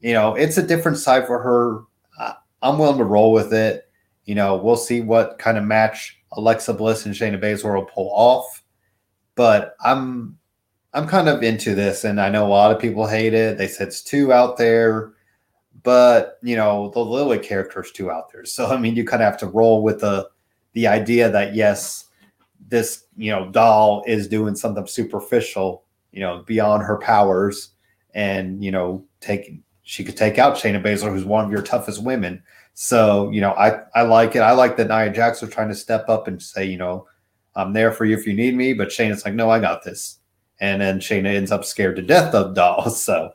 you 0.00 0.12
know, 0.12 0.34
it's 0.34 0.58
a 0.58 0.66
different 0.66 0.98
side 0.98 1.26
for 1.26 1.38
her. 1.38 1.84
I'm 2.60 2.78
willing 2.78 2.98
to 2.98 3.04
roll 3.04 3.32
with 3.32 3.52
it. 3.52 3.88
You 4.24 4.34
know, 4.36 4.56
we'll 4.56 4.76
see 4.76 5.00
what 5.00 5.38
kind 5.38 5.58
of 5.58 5.64
match 5.64 6.20
Alexa 6.32 6.74
Bliss 6.74 7.06
and 7.06 7.14
Shayna 7.14 7.42
Baszler 7.42 7.74
will 7.74 7.86
pull 7.86 8.10
off. 8.12 8.62
But 9.34 9.74
I'm 9.82 10.38
I'm 10.92 11.08
kind 11.08 11.28
of 11.28 11.42
into 11.42 11.74
this, 11.74 12.04
and 12.04 12.20
I 12.20 12.28
know 12.28 12.46
a 12.46 12.48
lot 12.48 12.72
of 12.72 12.80
people 12.80 13.06
hate 13.06 13.32
it. 13.32 13.56
They 13.56 13.68
said 13.68 13.88
it's 13.88 14.02
too 14.02 14.32
out 14.32 14.58
there 14.58 15.14
but 15.82 16.38
you 16.42 16.56
know 16.56 16.90
the 16.90 17.00
Lilly 17.00 17.38
character 17.38 17.82
is 17.82 17.90
too 17.92 18.10
out 18.10 18.32
there. 18.32 18.44
So 18.44 18.66
I 18.66 18.76
mean, 18.78 18.96
you 18.96 19.04
kind 19.04 19.22
of 19.22 19.26
have 19.26 19.40
to 19.40 19.46
roll 19.46 19.82
with 19.82 20.00
the 20.00 20.28
the 20.72 20.86
idea 20.86 21.30
that 21.30 21.54
yes, 21.54 22.06
this 22.68 23.04
you 23.16 23.30
know 23.30 23.50
doll 23.50 24.04
is 24.06 24.28
doing 24.28 24.54
something 24.54 24.86
superficial, 24.86 25.84
you 26.12 26.20
know, 26.20 26.44
beyond 26.46 26.82
her 26.82 26.98
powers, 26.98 27.70
and 28.14 28.62
you 28.62 28.70
know, 28.70 29.04
taking 29.20 29.62
she 29.82 30.04
could 30.04 30.16
take 30.16 30.38
out 30.38 30.56
Shayna 30.56 30.82
Baszler, 30.82 31.10
who's 31.10 31.24
one 31.24 31.44
of 31.44 31.50
your 31.50 31.62
toughest 31.62 32.02
women. 32.02 32.42
So 32.74 33.30
you 33.30 33.40
know, 33.40 33.52
I 33.52 33.82
I 33.94 34.02
like 34.02 34.36
it. 34.36 34.40
I 34.40 34.52
like 34.52 34.76
that 34.76 34.88
Nia 34.88 35.12
Jax 35.12 35.42
was 35.42 35.50
trying 35.50 35.68
to 35.68 35.74
step 35.74 36.08
up 36.08 36.28
and 36.28 36.40
say, 36.40 36.64
you 36.64 36.78
know, 36.78 37.06
I'm 37.54 37.72
there 37.72 37.92
for 37.92 38.04
you 38.04 38.16
if 38.16 38.26
you 38.26 38.34
need 38.34 38.54
me. 38.54 38.72
But 38.72 38.88
Shayna's 38.88 39.24
like, 39.24 39.34
no, 39.34 39.50
I 39.50 39.58
got 39.58 39.84
this. 39.84 40.18
And 40.60 40.80
then 40.80 41.00
Shayna 41.00 41.34
ends 41.34 41.50
up 41.50 41.64
scared 41.64 41.96
to 41.96 42.02
death 42.02 42.34
of 42.34 42.54
dolls. 42.54 43.04
So 43.12 43.32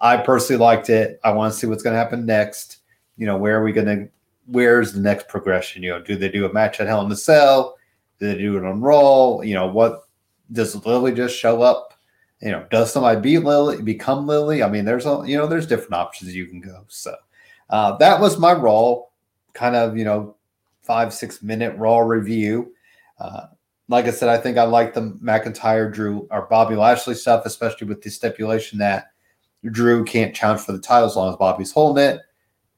I 0.00 0.16
personally 0.16 0.60
liked 0.60 0.90
it. 0.90 1.20
I 1.24 1.32
want 1.32 1.52
to 1.52 1.58
see 1.58 1.66
what's 1.66 1.82
going 1.82 1.94
to 1.94 1.98
happen 1.98 2.26
next. 2.26 2.78
You 3.16 3.26
know, 3.26 3.36
where 3.36 3.58
are 3.58 3.64
we 3.64 3.72
going 3.72 3.86
to? 3.86 4.08
Where's 4.46 4.92
the 4.92 5.00
next 5.00 5.28
progression? 5.28 5.82
You 5.82 5.90
know, 5.90 6.02
do 6.02 6.16
they 6.16 6.28
do 6.28 6.46
a 6.46 6.52
match 6.52 6.80
at 6.80 6.86
Hell 6.86 7.02
in 7.02 7.08
the 7.08 7.16
Cell? 7.16 7.76
Do 8.18 8.26
they 8.26 8.38
do 8.38 8.56
it 8.56 8.64
on 8.64 8.80
Raw? 8.80 9.40
You 9.40 9.54
know, 9.54 9.66
what 9.66 10.04
does 10.52 10.74
Lilly 10.86 11.12
just 11.12 11.36
show 11.36 11.62
up? 11.62 11.94
You 12.40 12.52
know, 12.52 12.66
does 12.70 12.92
somebody 12.92 13.20
beat 13.20 13.40
Lilly, 13.40 13.82
become 13.82 14.26
Lilly? 14.26 14.62
I 14.62 14.70
mean, 14.70 14.84
there's 14.84 15.06
a 15.06 15.22
you 15.26 15.36
know, 15.36 15.46
there's 15.46 15.66
different 15.66 15.94
options 15.94 16.34
you 16.34 16.46
can 16.46 16.60
go. 16.60 16.84
So 16.88 17.14
uh, 17.70 17.96
that 17.98 18.20
was 18.20 18.38
my 18.38 18.52
Raw, 18.52 19.02
kind 19.52 19.74
of 19.74 19.96
you 19.96 20.04
know, 20.04 20.36
five 20.82 21.12
six 21.12 21.42
minute 21.42 21.76
Raw 21.76 21.98
review. 21.98 22.72
Uh, 23.18 23.46
like 23.88 24.04
I 24.04 24.10
said, 24.10 24.28
I 24.28 24.38
think 24.38 24.58
I 24.58 24.64
like 24.64 24.94
the 24.94 25.12
McIntyre 25.22 25.92
Drew 25.92 26.28
or 26.30 26.46
Bobby 26.48 26.76
Lashley 26.76 27.14
stuff, 27.14 27.46
especially 27.46 27.88
with 27.88 28.02
the 28.02 28.10
stipulation 28.10 28.78
that 28.78 29.12
Drew 29.64 30.04
can't 30.04 30.34
challenge 30.34 30.60
for 30.62 30.72
the 30.72 30.78
title 30.78 31.08
as 31.08 31.16
long 31.16 31.30
as 31.30 31.36
Bobby's 31.36 31.72
holding 31.72 32.04
it, 32.04 32.20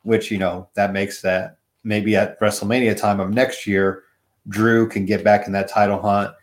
which, 0.03 0.31
you 0.31 0.39
know, 0.39 0.69
that 0.75 0.93
makes 0.93 1.21
that 1.23 1.59
maybe 1.85 2.17
at 2.17 2.39
WrestleMania 2.41 2.97
time 2.97 3.21
of 3.21 3.31
next 3.31 3.67
year, 3.67 4.05
Drew 4.49 4.89
can 4.89 5.05
get 5.05 5.25
back 5.25 5.47
in 5.47 5.53
that 5.53 5.69
title 5.69 6.01
hunt, 6.01 6.35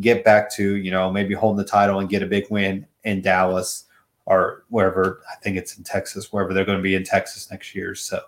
get 0.00 0.24
back 0.24 0.52
to, 0.54 0.76
you 0.76 0.90
know, 0.90 1.10
maybe 1.10 1.34
holding 1.34 1.62
the 1.62 1.68
title 1.68 2.00
and 2.00 2.08
get 2.08 2.22
a 2.22 2.26
big 2.26 2.44
win 2.50 2.86
in 3.04 3.22
Dallas 3.22 3.84
or 4.26 4.64
wherever. 4.68 5.22
I 5.30 5.36
think 5.36 5.56
it's 5.56 5.76
in 5.76 5.84
Texas, 5.84 6.32
wherever 6.32 6.52
they're 6.52 6.64
going 6.64 6.78
to 6.78 6.82
be 6.82 6.94
in 6.94 7.04
Texas 7.04 7.50
next 7.50 7.74
year. 7.74 7.94
So, 7.94 8.20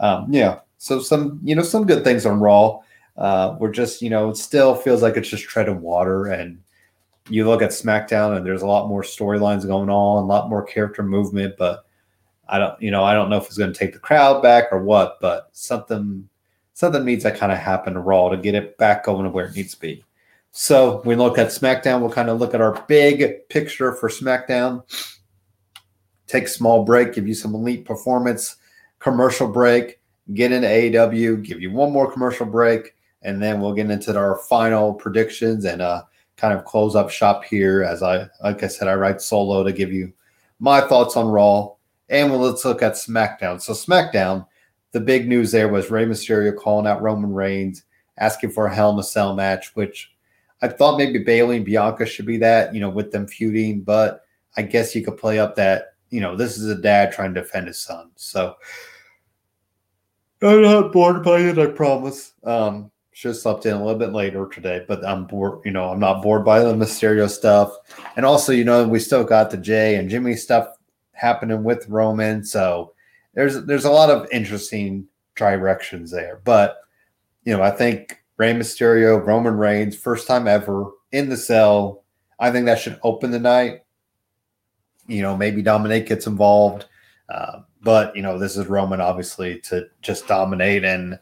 um, 0.00 0.26
yeah. 0.30 0.60
So 0.78 1.00
some, 1.00 1.40
you 1.44 1.54
know, 1.54 1.62
some 1.62 1.86
good 1.86 2.02
things 2.02 2.26
on 2.26 2.40
Raw. 2.40 2.80
Uh, 3.16 3.56
we're 3.60 3.70
just, 3.70 4.02
you 4.02 4.10
know, 4.10 4.30
it 4.30 4.36
still 4.36 4.74
feels 4.74 5.02
like 5.02 5.16
it's 5.16 5.28
just 5.28 5.44
treading 5.44 5.80
water 5.80 6.26
and 6.26 6.58
you 7.28 7.46
look 7.46 7.62
at 7.62 7.70
SmackDown 7.70 8.36
and 8.36 8.44
there's 8.44 8.62
a 8.62 8.66
lot 8.66 8.88
more 8.88 9.02
storylines 9.02 9.66
going 9.66 9.90
on, 9.90 10.22
a 10.22 10.26
lot 10.26 10.48
more 10.48 10.64
character 10.64 11.02
movement, 11.02 11.54
but 11.56 11.84
I 12.48 12.58
don't, 12.58 12.80
you 12.82 12.90
know, 12.90 13.04
I 13.04 13.14
don't 13.14 13.30
know 13.30 13.36
if 13.36 13.46
it's 13.46 13.58
going 13.58 13.72
to 13.72 13.78
take 13.78 13.92
the 13.92 13.98
crowd 13.98 14.42
back 14.42 14.64
or 14.72 14.82
what, 14.82 15.18
but 15.20 15.48
something, 15.52 16.28
something 16.74 17.04
needs 17.04 17.24
to 17.24 17.30
kind 17.30 17.52
of 17.52 17.58
happen 17.58 17.94
to 17.94 18.00
Raw 18.00 18.28
to 18.28 18.36
get 18.36 18.54
it 18.54 18.76
back 18.78 19.04
going 19.04 19.24
to 19.24 19.30
where 19.30 19.46
it 19.46 19.56
needs 19.56 19.74
to 19.74 19.80
be. 19.80 20.04
So 20.50 21.00
we 21.04 21.14
look 21.14 21.38
at 21.38 21.48
SmackDown. 21.48 22.00
We'll 22.00 22.10
kind 22.10 22.28
of 22.28 22.38
look 22.38 22.54
at 22.54 22.60
our 22.60 22.84
big 22.86 23.48
picture 23.48 23.94
for 23.94 24.08
SmackDown. 24.08 24.82
Take 26.26 26.48
small 26.48 26.84
break, 26.84 27.14
give 27.14 27.26
you 27.26 27.34
some 27.34 27.54
elite 27.54 27.84
performance, 27.84 28.56
commercial 28.98 29.48
break, 29.48 30.00
get 30.34 30.52
into 30.52 30.68
AEW, 30.68 31.42
give 31.42 31.60
you 31.60 31.70
one 31.70 31.92
more 31.92 32.10
commercial 32.10 32.46
break, 32.46 32.94
and 33.22 33.40
then 33.42 33.60
we'll 33.60 33.72
get 33.72 33.90
into 33.90 34.16
our 34.16 34.38
final 34.48 34.92
predictions 34.92 35.64
and 35.64 35.80
uh 35.80 36.02
kind 36.42 36.58
of 36.58 36.64
close 36.64 36.96
up 36.96 37.08
shop 37.08 37.44
here 37.44 37.84
as 37.84 38.02
I, 38.02 38.28
like 38.42 38.64
I 38.64 38.66
said, 38.66 38.88
I 38.88 38.94
write 38.94 39.22
solo 39.22 39.62
to 39.62 39.70
give 39.70 39.92
you 39.92 40.12
my 40.58 40.80
thoughts 40.80 41.16
on 41.16 41.28
Raw. 41.28 41.74
And 42.08 42.30
well, 42.30 42.40
let's 42.40 42.64
look 42.64 42.82
at 42.82 42.94
SmackDown. 42.94 43.62
So, 43.62 43.72
SmackDown, 43.72 44.44
the 44.90 44.98
big 44.98 45.28
news 45.28 45.52
there 45.52 45.68
was 45.68 45.88
Rey 45.88 46.04
Mysterio 46.04 46.54
calling 46.56 46.88
out 46.88 47.00
Roman 47.00 47.32
Reigns, 47.32 47.84
asking 48.18 48.50
for 48.50 48.66
a 48.66 48.74
Hell 48.74 48.90
in 48.90 48.98
a 48.98 49.04
Cell 49.04 49.36
match, 49.36 49.76
which 49.76 50.12
I 50.62 50.66
thought 50.66 50.98
maybe 50.98 51.20
Bayley 51.20 51.58
and 51.58 51.64
Bianca 51.64 52.04
should 52.04 52.26
be 52.26 52.38
that, 52.38 52.74
you 52.74 52.80
know, 52.80 52.90
with 52.90 53.12
them 53.12 53.28
feuding. 53.28 53.82
But 53.82 54.22
I 54.56 54.62
guess 54.62 54.96
you 54.96 55.04
could 55.04 55.18
play 55.18 55.38
up 55.38 55.54
that, 55.54 55.94
you 56.10 56.20
know, 56.20 56.34
this 56.34 56.58
is 56.58 56.68
a 56.68 56.74
dad 56.74 57.12
trying 57.12 57.34
to 57.34 57.40
defend 57.40 57.68
his 57.68 57.78
son. 57.78 58.10
So, 58.16 58.56
I'm 60.42 60.62
not 60.62 60.92
bored 60.92 61.22
by 61.22 61.38
it, 61.38 61.56
I 61.56 61.66
promise. 61.66 62.32
Um, 62.42 62.90
Should 63.14 63.28
have 63.28 63.36
slept 63.36 63.66
in 63.66 63.74
a 63.74 63.84
little 63.84 63.98
bit 63.98 64.12
later 64.12 64.48
today, 64.48 64.84
but 64.88 65.04
I'm 65.06 65.26
bored. 65.26 65.60
You 65.64 65.70
know, 65.70 65.90
I'm 65.90 66.00
not 66.00 66.22
bored 66.22 66.44
by 66.44 66.60
the 66.60 66.72
Mysterio 66.72 67.28
stuff, 67.28 67.76
and 68.16 68.24
also, 68.24 68.52
you 68.52 68.64
know, 68.64 68.88
we 68.88 68.98
still 68.98 69.22
got 69.22 69.50
the 69.50 69.58
Jay 69.58 69.96
and 69.96 70.08
Jimmy 70.08 70.34
stuff 70.34 70.68
happening 71.12 71.62
with 71.62 71.88
Roman. 71.88 72.42
So 72.42 72.94
there's 73.34 73.64
there's 73.66 73.84
a 73.84 73.90
lot 73.90 74.10
of 74.10 74.26
interesting 74.32 75.06
directions 75.36 76.10
there. 76.10 76.40
But 76.44 76.78
you 77.44 77.56
know, 77.56 77.62
I 77.62 77.70
think 77.70 78.22
Rey 78.36 78.54
Mysterio, 78.54 79.24
Roman 79.24 79.56
Reigns, 79.56 79.96
first 79.96 80.26
time 80.26 80.48
ever 80.48 80.90
in 81.12 81.28
the 81.28 81.36
cell. 81.36 82.04
I 82.38 82.50
think 82.50 82.66
that 82.66 82.80
should 82.80 82.98
open 83.02 83.30
the 83.30 83.38
night. 83.38 83.84
You 85.06 85.22
know, 85.22 85.36
maybe 85.36 85.62
Dominic 85.62 86.06
gets 86.06 86.26
involved. 86.26 86.86
Uh, 87.28 87.60
but 87.82 88.14
you 88.16 88.22
know, 88.22 88.38
this 88.38 88.56
is 88.56 88.66
Roman 88.66 89.00
obviously 89.00 89.58
to 89.60 89.86
just 90.00 90.26
dominate 90.26 90.84
and 90.84 91.18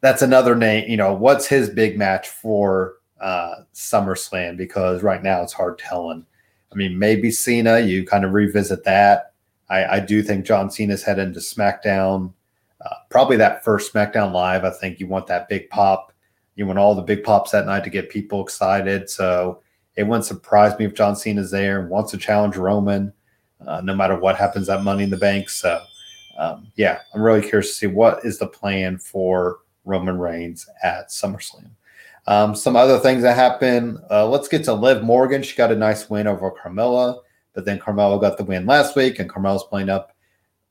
that's 0.00 0.22
another 0.22 0.54
name. 0.54 0.88
You 0.88 0.96
know, 0.96 1.12
what's 1.12 1.46
his 1.46 1.70
big 1.70 1.98
match 1.98 2.28
for 2.28 2.94
uh, 3.20 3.56
SummerSlam? 3.74 4.56
Because 4.56 5.02
right 5.02 5.22
now 5.22 5.42
it's 5.42 5.52
hard 5.52 5.78
telling. 5.78 6.24
I 6.72 6.74
mean, 6.74 6.98
maybe 6.98 7.30
Cena. 7.30 7.80
You 7.80 8.06
kind 8.06 8.24
of 8.24 8.32
revisit 8.32 8.84
that. 8.84 9.32
I, 9.70 9.84
I 9.84 10.00
do 10.00 10.22
think 10.22 10.46
John 10.46 10.70
Cena's 10.70 11.02
heading 11.02 11.32
to 11.32 11.40
SmackDown. 11.40 12.32
Uh, 12.84 12.94
probably 13.10 13.36
that 13.36 13.64
first 13.64 13.92
SmackDown 13.92 14.32
Live. 14.32 14.64
I 14.64 14.70
think 14.70 15.00
you 15.00 15.06
want 15.06 15.26
that 15.26 15.48
big 15.48 15.68
pop. 15.70 16.12
You 16.54 16.66
want 16.66 16.78
all 16.78 16.94
the 16.94 17.02
big 17.02 17.24
pops 17.24 17.50
that 17.50 17.66
night 17.66 17.84
to 17.84 17.90
get 17.90 18.10
people 18.10 18.42
excited. 18.42 19.10
So 19.10 19.62
it 19.96 20.04
wouldn't 20.04 20.24
surprise 20.24 20.78
me 20.78 20.84
if 20.84 20.94
John 20.94 21.16
Cena's 21.16 21.50
there 21.50 21.80
and 21.80 21.90
wants 21.90 22.12
to 22.12 22.18
challenge 22.18 22.56
Roman, 22.56 23.12
uh, 23.66 23.80
no 23.82 23.94
matter 23.94 24.18
what 24.18 24.36
happens 24.36 24.68
at 24.68 24.84
Money 24.84 25.04
in 25.04 25.10
the 25.10 25.16
Bank. 25.16 25.50
So 25.50 25.82
um, 26.38 26.68
yeah, 26.76 27.00
I'm 27.12 27.20
really 27.20 27.42
curious 27.42 27.68
to 27.68 27.74
see 27.74 27.86
what 27.88 28.24
is 28.24 28.38
the 28.38 28.46
plan 28.46 28.98
for 28.98 29.58
Roman 29.88 30.18
Reigns 30.18 30.68
at 30.82 31.08
SummerSlam. 31.08 31.70
Um, 32.26 32.54
some 32.54 32.76
other 32.76 32.98
things 32.98 33.22
that 33.22 33.36
happened. 33.36 33.98
Uh, 34.10 34.28
let's 34.28 34.48
get 34.48 34.62
to 34.64 34.74
Liv 34.74 35.02
Morgan. 35.02 35.42
She 35.42 35.56
got 35.56 35.72
a 35.72 35.76
nice 35.76 36.10
win 36.10 36.26
over 36.26 36.52
Carmella, 36.52 37.20
but 37.54 37.64
then 37.64 37.78
Carmella 37.78 38.20
got 38.20 38.36
the 38.36 38.44
win 38.44 38.66
last 38.66 38.94
week, 38.94 39.18
and 39.18 39.30
Carmella's 39.30 39.64
playing 39.64 39.88
up 39.88 40.14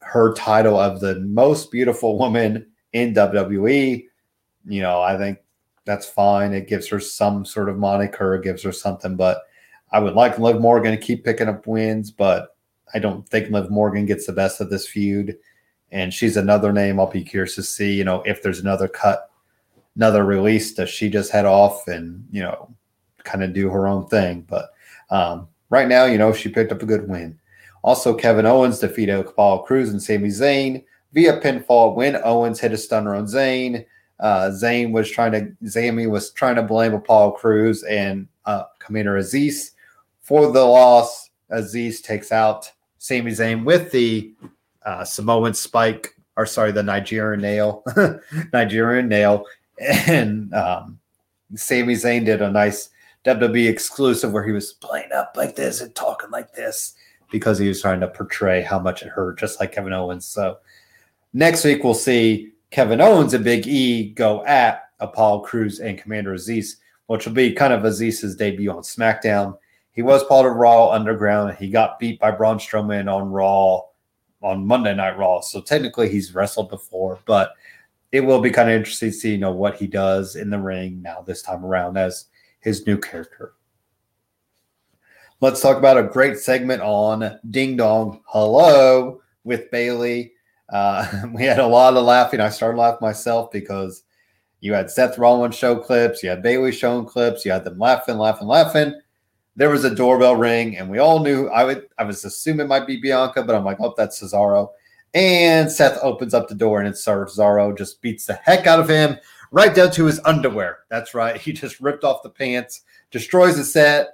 her 0.01 0.33
title 0.35 0.79
of 0.79 0.99
the 0.99 1.19
most 1.21 1.71
beautiful 1.71 2.17
woman 2.19 2.67
in 2.93 3.13
WWE. 3.13 4.05
You 4.67 4.81
know, 4.81 5.01
I 5.01 5.17
think 5.17 5.39
that's 5.83 6.07
fine. 6.07 6.53
It 6.53 6.67
gives 6.67 6.87
her 6.89 6.99
some 6.99 7.43
sort 7.43 7.69
of 7.69 7.77
moniker, 7.77 8.35
it 8.35 8.43
gives 8.43 8.61
her 8.61 8.71
something, 8.71 9.15
but 9.15 9.41
I 9.91 9.99
would 9.99 10.13
like 10.13 10.37
Liv 10.37 10.61
Morgan 10.61 10.91
to 10.91 10.97
keep 10.97 11.23
picking 11.25 11.47
up 11.47 11.65
wins, 11.65 12.11
but 12.11 12.55
I 12.93 12.99
don't 12.99 13.27
think 13.27 13.49
Liv 13.49 13.71
Morgan 13.71 14.05
gets 14.05 14.27
the 14.27 14.33
best 14.33 14.61
of 14.61 14.69
this 14.69 14.87
feud 14.87 15.37
and 15.91 16.13
she's 16.13 16.37
another 16.37 16.73
name 16.73 16.99
I'll 16.99 17.09
be 17.09 17.23
curious 17.23 17.55
to 17.55 17.63
see. 17.63 17.93
You 17.93 18.03
know, 18.03 18.21
if 18.25 18.41
there's 18.41 18.59
another 18.59 18.87
cut, 18.87 19.29
another 19.95 20.25
release, 20.25 20.73
does 20.73 20.89
she 20.89 21.09
just 21.09 21.31
head 21.31 21.45
off 21.45 21.87
and 21.87 22.25
you 22.31 22.41
know, 22.41 22.73
kind 23.23 23.43
of 23.43 23.53
do 23.53 23.69
her 23.69 23.87
own 23.87 24.07
thing? 24.07 24.45
But 24.47 24.69
um, 25.09 25.47
right 25.69 25.87
now, 25.87 26.05
you 26.05 26.17
know, 26.17 26.33
she 26.33 26.49
picked 26.49 26.71
up 26.71 26.81
a 26.81 26.87
good 26.87 27.07
win. 27.07 27.39
Also, 27.83 28.13
Kevin 28.13 28.45
Owens 28.45 28.79
defeated 28.79 29.19
Apollo 29.19 29.63
Crews 29.63 29.89
and 29.89 30.01
Sami 30.01 30.29
Zayn 30.29 30.83
via 31.13 31.39
pinfall 31.39 31.95
when 31.95 32.17
Owens 32.23 32.59
hit 32.59 32.73
a 32.73 32.77
stunner 32.77 33.15
on 33.15 33.25
Zayn. 33.25 33.85
Uh, 34.19 34.49
Zayn 34.49 34.91
was 34.91 35.09
trying 35.09 35.31
to, 35.31 35.69
Sami 35.69 36.07
was 36.07 36.31
trying 36.31 36.55
to 36.55 36.63
blame 36.63 36.93
Apollo 36.93 37.31
Crews 37.31 37.83
and 37.83 38.27
uh, 38.45 38.63
Commander 38.79 39.17
Azeez 39.19 39.71
for 40.21 40.51
the 40.51 40.63
loss. 40.63 41.29
Azeez 41.51 42.03
takes 42.03 42.31
out 42.31 42.71
Sami 42.97 43.31
Zayn 43.31 43.63
with 43.63 43.91
the 43.91 44.33
uh, 44.87 45.03
Samoan 45.03 45.53
Spike, 45.53 46.15
or 46.37 46.45
sorry, 46.45 46.71
the 46.71 46.81
Nigerian 46.81 47.41
Nail, 47.41 47.83
Nigerian 48.53 49.09
Nail, 49.09 49.45
and 50.07 50.53
um, 50.53 50.97
Sami 51.55 51.93
Zayn 51.93 52.25
did 52.25 52.41
a 52.41 52.49
nice 52.49 52.89
WWE 53.25 53.69
exclusive 53.69 54.31
where 54.31 54.45
he 54.45 54.53
was 54.53 54.73
playing 54.73 55.11
up 55.11 55.33
like 55.35 55.55
this 55.55 55.81
and 55.81 55.93
talking 55.93 56.31
like 56.31 56.53
this 56.53 56.95
because 57.29 57.59
he 57.59 57.67
was 57.67 57.81
trying 57.81 57.99
to 57.99 58.07
portray 58.07 58.61
how 58.61 58.79
much 58.79 59.03
it 59.03 59.09
hurt, 59.09 59.37
just 59.37 59.59
like 59.59 59.73
Kevin 59.73 59.91
Owens. 59.91 60.25
So 60.25 60.57
next 61.33 61.65
week 61.65 61.83
we'll 61.83 61.93
see 61.93 62.53
Kevin 62.71 63.01
Owens 63.01 63.33
and 63.33 63.43
Big 63.43 63.67
E 63.67 64.11
go 64.11 64.45
at 64.45 64.85
Apollo 65.01 65.41
Crews 65.41 65.81
and 65.81 65.97
Commander 65.97 66.33
Azeez, 66.33 66.77
which 67.07 67.25
will 67.25 67.33
be 67.33 67.51
kind 67.51 67.73
of 67.73 67.83
Azeez's 67.83 68.37
debut 68.37 68.71
on 68.71 68.83
SmackDown. 68.83 69.57
He 69.91 70.01
was 70.01 70.23
part 70.23 70.45
of 70.45 70.53
Raw 70.53 70.91
Underground. 70.91 71.57
He 71.57 71.69
got 71.69 71.99
beat 71.99 72.21
by 72.21 72.31
Braun 72.31 72.57
Strowman 72.57 73.13
on 73.13 73.29
Raw 73.29 73.81
on 74.47 74.65
Monday 74.65 74.95
Night 74.95 75.17
Raw. 75.17 75.41
So 75.41 75.61
technically 75.61 76.09
he's 76.09 76.33
wrestled 76.33 76.69
before, 76.69 77.19
but 77.25 77.53
it 78.11 78.21
will 78.21 78.39
be 78.39 78.49
kind 78.49 78.69
of 78.69 78.75
interesting 78.75 79.11
to 79.11 79.15
see, 79.15 79.31
you 79.31 79.37
know, 79.37 79.51
what 79.51 79.75
he 79.75 79.87
does 79.87 80.35
in 80.35 80.49
the 80.49 80.59
ring 80.59 81.01
now 81.01 81.21
this 81.21 81.41
time 81.41 81.65
around 81.65 81.97
as 81.97 82.25
his 82.59 82.87
new 82.87 82.97
character. 82.97 83.53
Let's 85.41 85.61
talk 85.61 85.77
about 85.77 85.97
a 85.97 86.03
great 86.03 86.37
segment 86.37 86.81
on 86.81 87.39
Ding 87.51 87.75
Dong 87.75 88.21
Hello 88.25 89.21
with 89.43 89.69
Bayley. 89.69 90.31
Uh, 90.69 91.23
we 91.33 91.43
had 91.43 91.59
a 91.59 91.67
lot 91.67 91.95
of 91.95 92.05
laughing. 92.05 92.39
I 92.39 92.49
started 92.49 92.77
laughing 92.77 92.99
myself 93.01 93.51
because 93.51 94.03
you 94.61 94.73
had 94.73 94.89
Seth 94.89 95.17
Rollins 95.17 95.55
show 95.55 95.75
clips, 95.75 96.23
you 96.23 96.29
had 96.29 96.41
Bayley 96.41 96.71
showing 96.71 97.05
clips, 97.05 97.45
you 97.45 97.51
had 97.51 97.63
them 97.63 97.77
laughing, 97.77 98.17
laughing, 98.17 98.47
laughing 98.47 98.99
there 99.57 99.69
was 99.69 99.83
a 99.83 99.93
doorbell 99.93 100.35
ring, 100.35 100.77
and 100.77 100.89
we 100.89 100.99
all 100.99 101.19
knew 101.19 101.47
I 101.47 101.65
would 101.65 101.89
I 101.97 102.03
was 102.05 102.23
assuming 102.23 102.65
it 102.65 102.69
might 102.69 102.87
be 102.87 103.01
Bianca, 103.01 103.43
but 103.43 103.55
I'm 103.55 103.65
like, 103.65 103.77
oh, 103.81 103.93
that's 103.97 104.21
Cesaro. 104.21 104.69
And 105.13 105.69
Seth 105.69 105.99
opens 106.01 106.33
up 106.33 106.47
the 106.47 106.55
door, 106.55 106.79
and 106.79 106.87
it's 106.87 107.03
Cesaro 107.03 107.75
just 107.75 108.01
beats 108.01 108.27
the 108.27 108.35
heck 108.35 108.67
out 108.67 108.79
of 108.79 108.87
him 108.87 109.17
right 109.51 109.73
down 109.73 109.91
to 109.91 110.05
his 110.05 110.21
underwear. 110.25 110.79
That's 110.89 111.13
right. 111.13 111.37
He 111.41 111.53
just 111.53 111.81
ripped 111.81 112.03
off 112.03 112.23
the 112.23 112.29
pants, 112.29 112.83
destroys 113.11 113.57
the 113.57 113.63
set. 113.63 114.09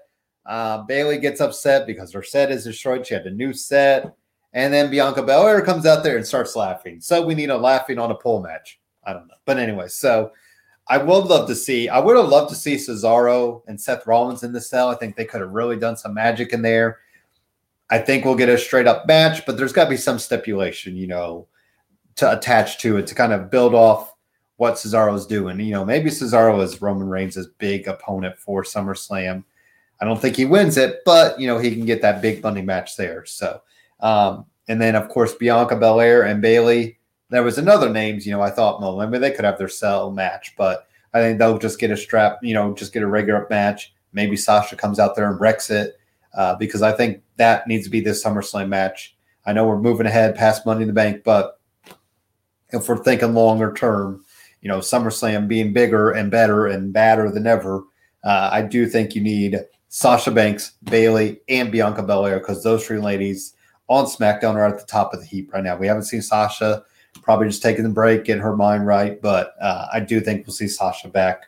Uh, 0.46 0.84
Bayley 0.84 1.18
gets 1.20 1.42
upset 1.42 1.88
because 1.88 2.12
her 2.14 2.24
set 2.24 2.52
is 2.52 2.64
destroyed. 2.64 3.06
She 3.06 3.14
had 3.14 3.26
a 3.26 3.32
new 3.32 3.54
set. 3.54 4.16
And 4.54 4.74
then 4.74 4.92
Bianca 4.92 5.24
Belair 5.24 5.62
comes 5.62 5.86
out 5.86 6.04
there 6.04 6.18
and 6.18 6.26
starts 6.26 6.56
laughing. 6.56 7.02
So 7.02 7.26
we 7.26 7.34
need 7.34 7.50
a 7.50 7.58
laughing 7.58 7.98
on 7.98 8.12
a 8.12 8.16
pole 8.16 8.44
match. 8.44 8.80
I 9.04 9.14
don't 9.14 9.28
know. 9.28 9.34
But 9.46 9.58
anyway, 9.58 9.88
so 9.88 10.32
I 10.88 10.98
would 10.98 11.26
love 11.26 11.48
to 11.48 11.56
see. 11.56 11.88
I 11.88 12.00
would 12.00 12.18
have 12.18 12.28
loved 12.28 12.50
to 12.50 12.56
see 12.56 12.76
Cesaro 12.76 13.62
and 13.68 13.80
Seth 13.80 14.06
Rollins 14.06 14.44
in 14.44 14.52
the 14.52 14.62
cell. 14.62 14.90
I 14.90 14.96
think 14.96 15.16
they 15.16 15.26
could 15.26 15.42
have 15.42 15.52
really 15.52 15.78
done 15.78 15.96
some 15.96 16.14
magic 16.14 16.52
in 16.52 16.62
there. 16.62 17.00
I 17.90 18.00
think 18.00 18.26
we'll 18.26 18.36
get 18.36 18.50
a 18.50 18.58
straight 18.58 18.88
up 18.88 19.08
match, 19.08 19.46
but 19.46 19.56
there's 19.56 19.74
got 19.74 19.86
to 19.86 19.90
be 19.90 19.98
some 19.98 20.20
stipulation, 20.20 20.96
you 20.96 21.08
know, 21.08 21.48
to 22.16 22.32
attach 22.38 22.80
to 22.80 22.98
it 22.98 23.08
to 23.08 23.16
kind 23.16 23.34
of 23.34 23.50
build 23.50 23.74
off 23.74 24.14
what 24.58 24.76
Cesaro's 24.76 25.26
doing. 25.26 25.60
You 25.60 25.74
know, 25.74 25.86
maybe 25.86 26.10
Cesaro 26.10 26.62
is 26.62 26.82
Roman 26.82 27.08
Reigns' 27.08 27.48
big 27.58 27.88
opponent 27.88 28.38
for 28.38 28.64
SummerSlam. 28.64 29.44
I 30.02 30.06
don't 30.06 30.22
think 30.22 30.36
he 30.36 30.46
wins 30.46 30.78
it, 30.78 31.00
but 31.06 31.40
you 31.40 31.48
know 31.48 31.60
he 31.60 31.72
can 31.72 31.86
get 31.86 32.02
that 32.02 32.22
big 32.22 32.44
money 32.44 32.62
match 32.62 32.98
there. 32.98 33.26
So, 33.26 33.62
um, 34.02 34.46
and 34.68 34.82
then 34.82 34.96
of 34.96 35.08
course 35.08 35.34
Bianca 35.34 35.76
Belair 35.76 36.24
and 36.24 36.42
Bayley 36.42 36.98
there 37.30 37.44
was 37.44 37.58
another 37.58 37.90
names, 37.90 38.26
you 38.26 38.32
know, 38.32 38.42
I 38.42 38.50
thought, 38.50 38.82
well, 38.82 38.98
maybe 38.98 39.18
they 39.18 39.32
could 39.32 39.46
have 39.46 39.58
their 39.58 39.68
cell 39.68 40.12
match, 40.12 40.54
but 40.58 40.88
I 41.14 41.20
think 41.20 41.40
they'll 41.40 41.58
just 41.58 41.80
get 41.80 41.92
a 41.92 41.98
strap, 41.98 42.40
you 42.42 42.54
know, 42.54 42.74
just 42.74 42.94
get 42.94 43.04
a 43.04 43.08
regular 43.08 43.48
match. 43.50 43.94
Maybe 44.14 44.36
Sasha 44.36 44.76
comes 44.76 45.00
out 45.00 45.16
there 45.16 45.30
and 45.30 45.40
wrecks 45.40 45.70
it 45.70 45.98
uh, 46.36 46.56
because 46.56 46.82
I 46.82 46.92
think 46.92 47.22
that 47.38 47.68
needs 47.68 47.86
to 47.86 47.90
be 47.90 48.02
this 48.02 48.24
SummerSlam 48.24 48.70
match. 48.70 49.16
I 49.46 49.54
know 49.54 49.66
we're 49.66 49.80
moving 49.80 50.08
ahead 50.08 50.36
past 50.36 50.66
Money 50.66 50.82
in 50.82 50.88
the 50.88 50.94
Bank, 50.94 51.24
but 51.24 51.60
if 52.70 52.88
we're 52.88 53.04
thinking 53.04 53.34
longer 53.34 53.74
term, 53.74 54.24
you 54.62 54.70
know, 54.70 54.80
SummerSlam 54.80 55.48
being 55.48 55.74
bigger 55.74 56.12
and 56.12 56.32
better 56.32 56.68
and 56.68 56.94
badder 56.94 57.30
than 57.30 57.46
ever, 57.46 57.84
uh, 58.24 58.50
I 58.52 58.62
do 58.62 58.88
think 58.88 59.16
you 59.16 59.22
need 59.22 59.60
Sasha 59.90 60.32
Banks, 60.32 60.74
Bayley, 60.84 61.42
and 61.50 61.72
Bianca 61.72 62.02
Belair 62.02 62.40
because 62.40 62.64
those 62.64 62.86
three 62.86 63.00
ladies 63.00 63.54
on 63.88 64.06
SmackDown 64.06 64.56
are 64.56 64.66
at 64.66 64.80
the 64.80 64.86
top 64.86 65.14
of 65.14 65.20
the 65.20 65.26
heap 65.26 65.54
right 65.54 65.64
now. 65.64 65.76
We 65.76 65.88
haven't 65.88 66.04
seen 66.04 66.22
Sasha 66.22 66.84
probably 67.22 67.48
just 67.48 67.62
taking 67.62 67.84
the 67.84 67.90
break, 67.90 68.26
getting 68.26 68.42
her 68.42 68.56
mind 68.56 68.86
right. 68.86 69.22
But 69.22 69.56
uh, 69.62 69.88
I 69.94 70.00
do 70.00 70.20
think 70.20 70.46
we'll 70.46 70.54
see 70.54 70.68
Sasha 70.68 71.08
back. 71.08 71.44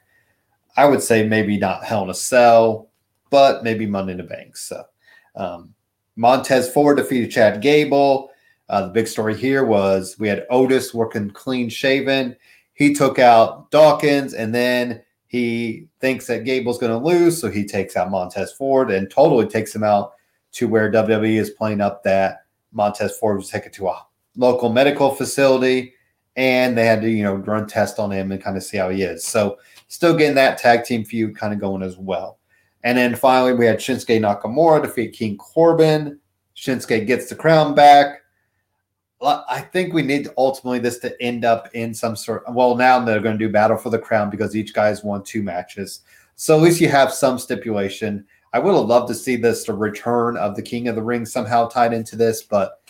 I 0.78 0.86
would 0.86 1.02
say 1.02 1.28
maybe 1.28 1.58
not 1.58 1.84
Hell 1.84 2.04
in 2.04 2.10
a 2.10 2.14
Cell, 2.14 2.90
but 3.30 3.64
maybe 3.64 3.86
Money 3.86 4.12
in 4.12 4.18
the 4.18 4.24
Bank. 4.24 4.58
So 4.58 4.84
um, 5.36 5.74
Montez 6.16 6.72
Ford 6.72 6.98
defeated 6.98 7.32
Chad 7.32 7.62
Gable. 7.62 8.32
Uh, 8.68 8.88
the 8.88 8.94
big 8.94 9.08
story 9.08 9.36
here 9.36 9.64
was 9.64 10.18
we 10.20 10.28
had 10.28 10.46
Otis 10.50 10.94
working 10.94 11.30
clean 11.30 11.70
shaven. 11.70 12.36
He 12.74 12.94
took 12.94 13.20
out 13.20 13.72
Dawkins, 13.72 14.34
and 14.34 14.54
then 14.54 15.02
he 15.28 15.88
thinks 16.00 16.28
that 16.28 16.46
Gable's 16.46 16.78
going 16.78 16.92
to 16.92 17.06
lose, 17.06 17.40
so 17.40 17.50
he 17.50 17.66
takes 17.66 17.96
out 17.96 18.10
Montez 18.12 18.54
Ford 18.54 18.92
and 18.92 19.10
totally 19.10 19.48
takes 19.48 19.76
him 19.76 19.84
out 19.84 20.14
to 20.54 20.68
where 20.68 20.92
WWE 20.92 21.40
is 21.40 21.50
playing 21.52 21.82
up 21.82 22.04
that 22.04 22.46
Montez 22.72 23.18
Ford 23.18 23.38
was 23.38 23.50
taken 23.50 23.72
to 23.74 23.88
a 23.88 24.06
local 24.36 24.70
medical 24.70 25.14
facility, 25.14 25.94
and 26.36 26.78
they 26.78 26.86
had 26.86 27.02
to, 27.02 27.10
you 27.10 27.24
know, 27.24 27.36
run 27.36 27.68
tests 27.68 28.00
on 28.00 28.12
him 28.12 28.32
and 28.32 28.44
kind 28.44 28.58
of 28.58 28.64
see 28.64 28.78
how 28.78 28.90
he 28.90 29.04
is. 29.04 29.24
So 29.24 29.58
still 29.88 30.16
getting 30.16 30.36
that 30.36 30.58
tag 30.58 30.84
team 30.84 31.06
feud 31.06 31.38
kind 31.38 31.54
of 31.54 31.60
going 31.60 31.82
as 31.82 31.98
well. 31.98 32.40
And 32.84 32.98
then 32.98 33.16
finally, 33.16 33.54
we 33.54 33.66
had 33.66 33.80
Shinsuke 33.80 34.20
Nakamura 34.20 34.82
defeat 34.84 35.14
King 35.14 35.38
Corbin. 35.38 36.20
Shinsuke 36.56 37.08
gets 37.08 37.30
the 37.30 37.36
crown 37.36 37.74
back. 37.74 38.22
I 39.22 39.62
think 39.62 39.94
we 39.94 40.04
need 40.04 40.28
ultimately 40.38 40.80
this 40.80 41.00
to 41.00 41.20
end 41.22 41.46
up 41.46 41.70
in 41.74 41.94
some 41.94 42.16
sort. 42.16 42.44
Well, 42.52 42.76
now 42.76 43.04
they're 43.04 43.22
going 43.22 43.40
to 43.40 43.46
do 43.48 43.52
battle 43.52 43.78
for 43.78 43.90
the 43.90 43.98
crown 43.98 44.30
because 44.30 44.56
each 44.56 44.74
guy's 44.74 45.04
won 45.04 45.24
two 45.24 45.42
matches. 45.42 46.02
So 46.36 46.56
at 46.58 46.62
least 46.62 46.82
you 46.82 46.90
have 46.90 47.12
some 47.12 47.40
stipulation. 47.40 48.26
I 48.54 48.60
would 48.60 48.76
have 48.76 48.86
loved 48.86 49.08
to 49.08 49.16
see 49.16 49.36
this 49.36 49.64
the 49.64 49.74
return 49.74 50.38
of 50.38 50.56
the 50.56 50.62
King 50.62 50.88
of 50.88 50.96
the 50.96 51.02
Ring 51.02 51.26
somehow 51.26 51.68
tied 51.68 51.94
into 51.94 52.16
this, 52.16 52.44
but 52.44 52.82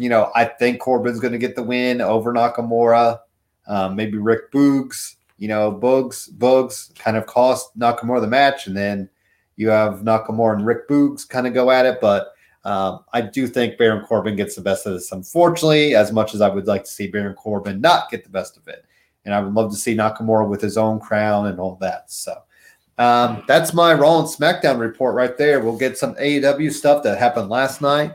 you 0.00 0.08
know 0.08 0.30
I 0.34 0.44
think 0.44 0.80
Corbin's 0.80 1.20
going 1.20 1.32
to 1.32 1.38
get 1.38 1.56
the 1.56 1.62
win 1.62 2.00
over 2.00 2.32
Nakamura. 2.32 3.20
Um, 3.66 3.94
maybe 3.94 4.18
Rick 4.18 4.50
Boogs, 4.50 5.16
you 5.38 5.46
know, 5.46 5.70
Boogs, 5.72 6.30
Boogs 6.32 6.94
kind 6.98 7.16
of 7.16 7.26
cost 7.26 7.78
Nakamura 7.78 8.20
the 8.20 8.26
match, 8.26 8.66
and 8.66 8.76
then 8.76 9.08
you 9.56 9.68
have 9.68 10.00
Nakamura 10.00 10.56
and 10.56 10.66
Rick 10.66 10.88
Boogs 10.88 11.28
kind 11.28 11.46
of 11.46 11.54
go 11.54 11.70
at 11.70 11.86
it, 11.86 11.98
but 12.00 12.32
um, 12.64 13.04
I 13.12 13.20
do 13.20 13.46
think 13.46 13.78
Baron 13.78 14.04
Corbin 14.04 14.36
gets 14.36 14.54
the 14.54 14.60
best 14.60 14.86
of 14.86 14.92
this. 14.92 15.12
Unfortunately, 15.12 15.94
as 15.94 16.12
much 16.12 16.34
as 16.34 16.40
I 16.40 16.48
would 16.48 16.66
like 16.66 16.84
to 16.84 16.90
see 16.90 17.06
Baron 17.06 17.34
Corbin 17.34 17.80
not 17.80 18.10
get 18.10 18.24
the 18.24 18.30
best 18.30 18.56
of 18.56 18.68
it, 18.68 18.84
and 19.24 19.34
I 19.34 19.40
would 19.40 19.54
love 19.54 19.70
to 19.70 19.76
see 19.76 19.94
Nakamura 19.94 20.48
with 20.48 20.60
his 20.60 20.76
own 20.76 21.00
crown 21.00 21.46
and 21.46 21.58
all 21.58 21.76
that. 21.80 22.10
So 22.10 22.42
um, 22.98 23.44
that's 23.46 23.72
my 23.72 23.94
Raw 23.94 24.18
and 24.18 24.28
SmackDown 24.28 24.78
report 24.78 25.14
right 25.14 25.36
there. 25.38 25.60
We'll 25.60 25.78
get 25.78 25.96
some 25.96 26.14
AEW 26.16 26.72
stuff 26.72 27.02
that 27.04 27.18
happened 27.18 27.48
last 27.48 27.80
night. 27.80 28.12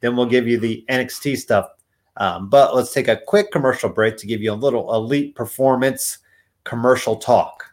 Then 0.00 0.16
we'll 0.16 0.26
give 0.26 0.46
you 0.46 0.58
the 0.58 0.84
NXT 0.88 1.38
stuff. 1.38 1.70
Um, 2.16 2.48
but 2.48 2.74
let's 2.74 2.92
take 2.92 3.08
a 3.08 3.20
quick 3.26 3.52
commercial 3.52 3.88
break 3.88 4.16
to 4.18 4.26
give 4.26 4.40
you 4.40 4.52
a 4.52 4.54
little 4.54 4.92
elite 4.94 5.34
performance 5.34 6.18
commercial 6.64 7.16
talk. 7.16 7.64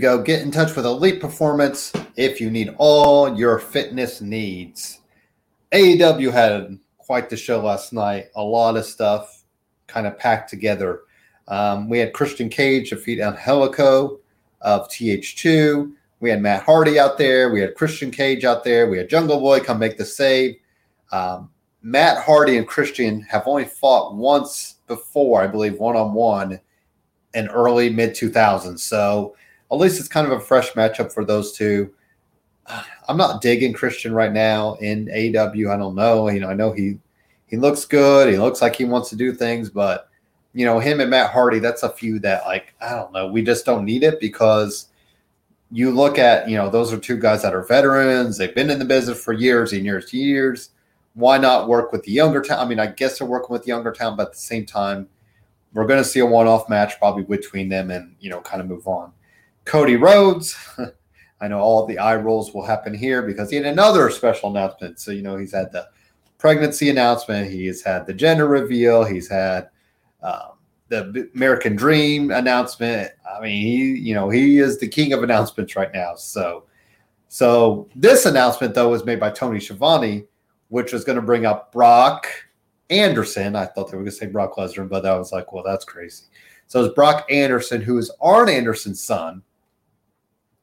Go. 0.00 0.22
Get 0.22 0.42
in 0.42 0.50
touch 0.50 0.74
with 0.74 0.86
Elite 0.86 1.20
Performance 1.20 1.92
if 2.16 2.40
you 2.40 2.50
need 2.50 2.74
all 2.78 3.38
your 3.38 3.58
fitness 3.58 4.20
needs. 4.20 5.00
AEW 5.72 6.32
had 6.32 6.78
quite 6.98 7.30
the 7.30 7.36
show 7.36 7.62
last 7.62 7.92
night. 7.92 8.26
A 8.34 8.42
lot 8.42 8.76
of 8.76 8.84
stuff 8.84 9.44
kind 9.86 10.06
of 10.06 10.18
packed 10.18 10.50
together. 10.50 11.02
Um, 11.48 11.88
we 11.88 11.98
had 11.98 12.12
Christian 12.12 12.48
Cage 12.48 12.90
defeat 12.90 13.20
Angelico 13.20 14.20
of 14.60 14.88
TH2. 14.88 15.92
We 16.20 16.30
had 16.30 16.42
Matt 16.42 16.64
Hardy 16.64 16.98
out 16.98 17.18
there. 17.18 17.50
We 17.50 17.60
had 17.60 17.74
Christian 17.74 18.10
Cage 18.10 18.44
out 18.44 18.64
there. 18.64 18.88
We 18.88 18.98
had 18.98 19.08
Jungle 19.08 19.40
Boy 19.40 19.60
come 19.60 19.78
make 19.78 19.96
the 19.96 20.04
save. 20.04 20.56
Um, 21.12 21.50
Matt 21.82 22.24
Hardy 22.24 22.56
and 22.56 22.66
Christian 22.66 23.22
have 23.22 23.46
only 23.46 23.64
fought 23.64 24.14
once 24.14 24.76
before, 24.86 25.42
I 25.42 25.46
believe, 25.46 25.78
one 25.78 25.96
on 25.96 26.12
one 26.12 26.60
in 27.34 27.48
early 27.48 27.90
mid 27.90 28.10
2000s. 28.10 28.80
So 28.80 29.34
at 29.70 29.78
least 29.78 29.98
it's 29.98 30.08
kind 30.08 30.26
of 30.26 30.32
a 30.32 30.40
fresh 30.40 30.72
matchup 30.72 31.12
for 31.12 31.24
those 31.24 31.52
two. 31.52 31.92
I'm 33.08 33.16
not 33.16 33.40
digging 33.40 33.72
Christian 33.72 34.12
right 34.12 34.32
now 34.32 34.74
in 34.74 35.08
AW. 35.10 35.72
I 35.72 35.76
don't 35.76 35.94
know. 35.94 36.28
You 36.28 36.40
know, 36.40 36.48
I 36.48 36.54
know 36.54 36.72
he 36.72 36.98
he 37.46 37.56
looks 37.56 37.84
good. 37.84 38.32
He 38.32 38.38
looks 38.38 38.62
like 38.62 38.76
he 38.76 38.84
wants 38.84 39.10
to 39.10 39.16
do 39.16 39.32
things, 39.32 39.70
but 39.70 40.08
you 40.52 40.64
know, 40.64 40.78
him 40.78 41.00
and 41.00 41.10
Matt 41.10 41.30
Hardy, 41.30 41.58
that's 41.58 41.82
a 41.82 41.88
few 41.88 42.18
that 42.20 42.44
like 42.46 42.74
I 42.80 42.90
don't 42.90 43.12
know. 43.12 43.28
We 43.28 43.42
just 43.42 43.64
don't 43.64 43.84
need 43.84 44.02
it 44.02 44.20
because 44.20 44.88
you 45.70 45.90
look 45.92 46.18
at 46.18 46.48
you 46.48 46.56
know 46.56 46.68
those 46.68 46.92
are 46.92 46.98
two 46.98 47.18
guys 47.18 47.42
that 47.42 47.54
are 47.54 47.62
veterans. 47.62 48.36
They've 48.36 48.54
been 48.54 48.70
in 48.70 48.78
the 48.78 48.84
business 48.84 49.22
for 49.22 49.32
years 49.32 49.72
and 49.72 49.84
years 49.84 50.12
years. 50.12 50.70
Why 51.14 51.38
not 51.38 51.68
work 51.68 51.92
with 51.92 52.04
the 52.04 52.12
younger 52.12 52.40
town? 52.40 52.60
I 52.60 52.68
mean, 52.68 52.78
I 52.78 52.86
guess 52.86 53.18
they're 53.18 53.26
working 53.26 53.52
with 53.52 53.62
the 53.62 53.68
younger 53.68 53.92
town, 53.92 54.16
but 54.16 54.28
at 54.28 54.32
the 54.32 54.38
same 54.38 54.64
time, 54.64 55.08
we're 55.72 55.86
going 55.86 56.02
to 56.02 56.08
see 56.08 56.20
a 56.20 56.26
one-off 56.26 56.68
match 56.68 56.98
probably 56.98 57.24
between 57.24 57.68
them 57.68 57.90
and 57.90 58.14
you 58.20 58.30
know 58.30 58.40
kind 58.40 58.60
of 58.60 58.68
move 58.68 58.86
on. 58.86 59.12
Cody 59.64 59.96
Rhodes. 59.96 60.56
I 61.40 61.48
know 61.48 61.58
all 61.58 61.86
the 61.86 61.98
eye 61.98 62.16
rolls 62.16 62.52
will 62.52 62.64
happen 62.64 62.92
here 62.92 63.22
because 63.22 63.50
he 63.50 63.56
had 63.56 63.64
another 63.64 64.10
special 64.10 64.50
announcement. 64.50 65.00
So, 65.00 65.10
you 65.10 65.22
know, 65.22 65.36
he's 65.36 65.52
had 65.52 65.72
the 65.72 65.88
pregnancy 66.38 66.90
announcement, 66.90 67.50
he's 67.50 67.82
had 67.82 68.06
the 68.06 68.14
gender 68.14 68.46
reveal, 68.46 69.04
he's 69.04 69.28
had 69.28 69.68
um, 70.22 70.58
the 70.88 71.30
American 71.34 71.76
Dream 71.76 72.30
announcement. 72.30 73.12
I 73.30 73.40
mean, 73.40 73.62
he, 73.62 74.00
you 74.00 74.14
know, 74.14 74.28
he 74.28 74.58
is 74.58 74.78
the 74.78 74.88
king 74.88 75.12
of 75.12 75.22
announcements 75.22 75.76
right 75.76 75.92
now. 75.92 76.14
So, 76.14 76.64
so 77.28 77.88
this 77.94 78.26
announcement 78.26 78.74
though 78.74 78.90
was 78.90 79.04
made 79.04 79.20
by 79.20 79.30
Tony 79.30 79.60
Schiavone, 79.60 80.24
which 80.68 80.92
was 80.92 81.04
going 81.04 81.16
to 81.16 81.22
bring 81.22 81.46
up 81.46 81.72
Brock 81.72 82.26
Anderson. 82.90 83.56
I 83.56 83.66
thought 83.66 83.90
they 83.90 83.96
were 83.96 84.02
going 84.02 84.06
to 84.06 84.12
say 84.12 84.26
Brock 84.26 84.56
Lesnar, 84.56 84.88
but 84.88 85.06
I 85.06 85.16
was 85.16 85.32
like, 85.32 85.52
well, 85.52 85.64
that's 85.64 85.84
crazy. 85.84 86.24
So 86.66 86.84
it's 86.84 86.94
Brock 86.94 87.26
Anderson, 87.30 87.80
who 87.80 87.98
is 87.98 88.10
Arn 88.20 88.48
Anderson's 88.48 89.02
son 89.02 89.42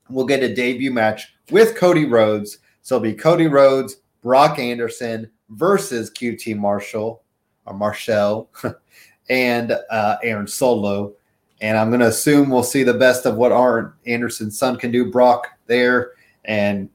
will 0.10 0.26
get 0.26 0.44
a 0.44 0.54
debut 0.54 0.92
match 0.92 1.34
with 1.52 1.76
Cody 1.76 2.06
Rhodes. 2.06 2.60
So 2.82 2.96
it'll 2.96 3.04
be 3.04 3.14
Cody 3.14 3.48
Rhodes, 3.48 3.98
Brock 4.22 4.60
Anderson 4.60 5.30
versus 5.50 6.12
QT 6.12 6.58
Marshall 6.58 7.24
or 7.66 7.74
Marshall 7.74 8.50
and 9.30 9.78
uh, 9.90 10.18
Aaron 10.24 10.48
Solo. 10.48 11.14
And 11.62 11.78
I'm 11.78 11.90
going 11.90 12.02
to 12.02 12.08
assume 12.08 12.50
we'll 12.50 12.64
see 12.64 12.84
the 12.84 12.94
best 12.94 13.26
of 13.26 13.36
what 13.36 13.52
Arn 13.52 13.94
Anderson's 14.06 14.58
son 14.58 14.78
can 14.78 14.92
do, 14.92 15.12
Brock 15.12 15.48
there. 15.66 16.12
And 16.46 16.90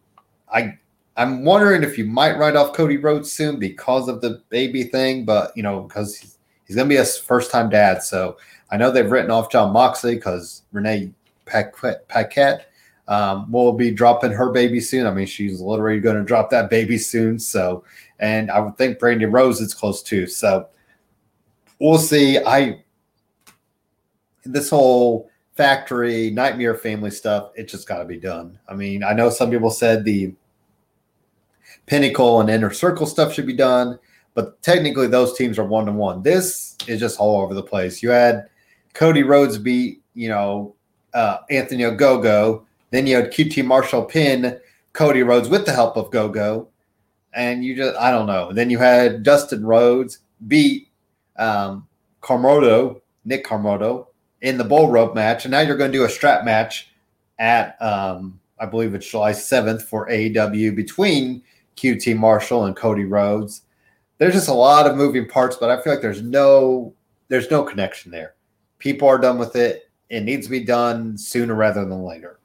I, 0.52 0.78
I'm 1.16 1.44
wondering 1.44 1.82
if 1.82 1.98
you 1.98 2.04
might 2.04 2.38
write 2.38 2.56
off 2.56 2.74
Cody 2.74 2.96
Rhodes 2.96 3.30
soon 3.30 3.58
because 3.58 4.08
of 4.08 4.20
the 4.20 4.42
baby 4.48 4.84
thing, 4.84 5.24
but 5.24 5.52
you 5.56 5.62
know, 5.62 5.82
because 5.82 6.16
he's, 6.16 6.38
he's 6.64 6.76
going 6.76 6.88
to 6.88 6.94
be 6.94 7.00
a 7.00 7.04
first 7.04 7.50
time 7.50 7.68
dad. 7.68 8.02
So 8.02 8.36
I 8.70 8.76
know 8.76 8.90
they've 8.90 9.10
written 9.10 9.30
off 9.30 9.50
Jon 9.50 9.72
Moxley 9.72 10.14
because 10.14 10.62
Renee 10.72 11.12
Paquette 11.44 12.71
um, 13.08 13.50
will 13.50 13.72
be 13.72 13.90
dropping 13.90 14.32
her 14.32 14.50
baby 14.50 14.80
soon. 14.80 15.06
I 15.06 15.10
mean, 15.12 15.26
she's 15.26 15.60
literally 15.60 16.00
going 16.00 16.16
to 16.16 16.24
drop 16.24 16.50
that 16.50 16.70
baby 16.70 16.98
soon. 16.98 17.38
So, 17.38 17.84
and 18.18 18.50
I 18.50 18.60
would 18.60 18.76
think 18.76 18.98
Brandi 18.98 19.30
Rhodes 19.30 19.60
is 19.60 19.74
close 19.74 20.02
too. 20.02 20.26
So, 20.26 20.68
we'll 21.80 21.98
see. 21.98 22.38
I 22.38 22.82
this 24.44 24.70
whole 24.70 25.30
factory 25.54 26.30
nightmare 26.30 26.74
family 26.74 27.10
stuff, 27.10 27.50
it 27.54 27.68
just 27.68 27.86
got 27.86 27.98
to 27.98 28.04
be 28.04 28.18
done. 28.18 28.58
I 28.68 28.74
mean, 28.74 29.04
I 29.04 29.12
know 29.12 29.30
some 29.30 29.50
people 29.50 29.70
said 29.70 30.04
the 30.04 30.34
pinnacle 31.86 32.40
and 32.40 32.50
inner 32.50 32.72
circle 32.72 33.06
stuff 33.06 33.32
should 33.32 33.46
be 33.46 33.52
done, 33.52 33.98
but 34.34 34.60
technically 34.62 35.08
those 35.08 35.36
teams 35.36 35.58
are 35.58 35.66
one 35.66 35.86
to 35.86 35.92
one. 35.92 36.22
This 36.22 36.76
is 36.86 37.00
just 37.00 37.20
all 37.20 37.42
over 37.42 37.54
the 37.54 37.62
place. 37.62 38.02
You 38.02 38.10
had 38.10 38.48
Cody 38.94 39.22
Rhodes 39.22 39.58
beat, 39.58 40.02
you 40.14 40.28
know, 40.28 40.74
uh, 41.14 41.38
Anthony 41.50 41.82
Ogogo 41.82 42.64
then 42.92 43.06
you 43.06 43.16
had 43.16 43.32
QT 43.32 43.64
Marshall 43.64 44.04
pin 44.04 44.60
Cody 44.92 45.22
Rhodes 45.22 45.48
with 45.48 45.64
the 45.64 45.72
help 45.72 45.96
of 45.96 46.10
GoGo. 46.10 46.68
And 47.34 47.64
you 47.64 47.74
just, 47.74 47.96
I 47.98 48.10
don't 48.10 48.26
know. 48.26 48.52
Then 48.52 48.68
you 48.68 48.78
had 48.78 49.22
Dustin 49.22 49.64
Rhodes 49.64 50.18
beat 50.46 50.88
um, 51.38 51.88
Comoroto, 52.20 53.00
Nick 53.24 53.46
Comoroto, 53.46 54.08
in 54.42 54.58
the 54.58 54.64
bull 54.64 54.90
rope 54.90 55.14
match. 55.14 55.46
And 55.46 55.52
now 55.52 55.60
you're 55.60 55.78
going 55.78 55.90
to 55.90 55.98
do 55.98 56.04
a 56.04 56.10
strap 56.10 56.44
match 56.44 56.90
at, 57.38 57.80
um, 57.80 58.38
I 58.60 58.66
believe 58.66 58.94
it's 58.94 59.10
July 59.10 59.32
7th 59.32 59.82
for 59.82 60.06
AEW 60.08 60.76
between 60.76 61.42
QT 61.78 62.14
Marshall 62.18 62.66
and 62.66 62.76
Cody 62.76 63.04
Rhodes. 63.04 63.62
There's 64.18 64.34
just 64.34 64.48
a 64.48 64.54
lot 64.54 64.86
of 64.86 64.96
moving 64.96 65.26
parts, 65.26 65.56
but 65.56 65.70
I 65.70 65.80
feel 65.80 65.94
like 65.94 66.02
there's 66.02 66.22
no 66.22 66.94
there's 67.28 67.50
no 67.50 67.62
connection 67.62 68.12
there. 68.12 68.34
People 68.78 69.08
are 69.08 69.16
done 69.16 69.38
with 69.38 69.56
it. 69.56 69.90
It 70.10 70.20
needs 70.20 70.46
to 70.46 70.50
be 70.50 70.62
done 70.62 71.16
sooner 71.16 71.54
rather 71.54 71.86
than 71.86 72.04
later. 72.04 72.38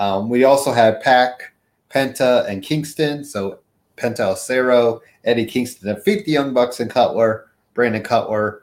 Um, 0.00 0.30
we 0.30 0.44
also 0.44 0.72
had 0.72 1.02
Pac, 1.02 1.52
Penta, 1.90 2.48
and 2.48 2.62
Kingston. 2.62 3.22
So 3.22 3.58
Penta 3.98 4.20
El 4.20 4.36
Zero, 4.36 5.02
Eddie 5.24 5.44
Kingston 5.44 5.94
defeat 5.94 6.24
the 6.24 6.32
Young 6.32 6.54
Bucks 6.54 6.80
and 6.80 6.90
Cutler, 6.90 7.50
Brandon 7.74 8.02
Cutler. 8.02 8.62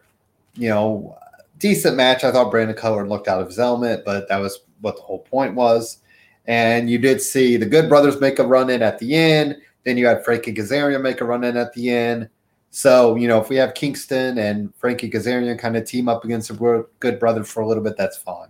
You 0.55 0.69
know, 0.69 1.15
decent 1.59 1.95
match. 1.95 2.23
I 2.23 2.31
thought 2.31 2.49
Brandon 2.49 2.75
Cutler 2.75 3.07
looked 3.07 3.27
out 3.27 3.39
of 3.39 3.47
his 3.47 3.59
element, 3.59 4.03
but 4.03 4.27
that 4.29 4.39
was 4.39 4.61
what 4.81 4.95
the 4.95 5.03
whole 5.03 5.19
point 5.19 5.53
was. 5.53 5.99
And 6.47 6.89
you 6.89 6.97
did 6.97 7.21
see 7.21 7.55
the 7.55 7.67
Good 7.67 7.87
Brothers 7.87 8.19
make 8.19 8.39
a 8.39 8.47
run 8.47 8.71
in 8.71 8.81
at 8.81 8.97
the 8.97 9.13
end. 9.13 9.57
Then 9.83 9.95
you 9.95 10.07
had 10.07 10.25
Frankie 10.25 10.55
Kazarian 10.55 11.03
make 11.03 11.21
a 11.21 11.25
run 11.25 11.43
in 11.43 11.55
at 11.55 11.71
the 11.73 11.91
end. 11.91 12.29
So, 12.71 13.15
you 13.15 13.27
know, 13.27 13.39
if 13.39 13.49
we 13.49 13.57
have 13.57 13.75
Kingston 13.75 14.39
and 14.39 14.73
Frankie 14.75 15.09
Kazarian 15.09 15.59
kind 15.59 15.77
of 15.77 15.85
team 15.85 16.09
up 16.09 16.25
against 16.25 16.49
a 16.49 16.85
good 16.99 17.19
brother 17.19 17.43
for 17.43 17.61
a 17.61 17.67
little 17.67 17.83
bit, 17.83 17.95
that's 17.95 18.17
fine. 18.17 18.49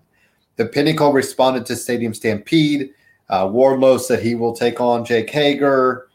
The 0.58 0.66
Pinnacle 0.66 1.14
responded 1.14 1.66
to 1.68 1.76
Stadium 1.76 2.14
Stampede. 2.14 2.92
Uh, 3.30 3.46
Wardlow 3.46 4.00
said 4.00 4.22
he 4.22 4.36
will 4.36 4.56
take 4.56 4.82
on 4.82 5.06
Jake 5.06 5.30
Hager. 5.30 6.10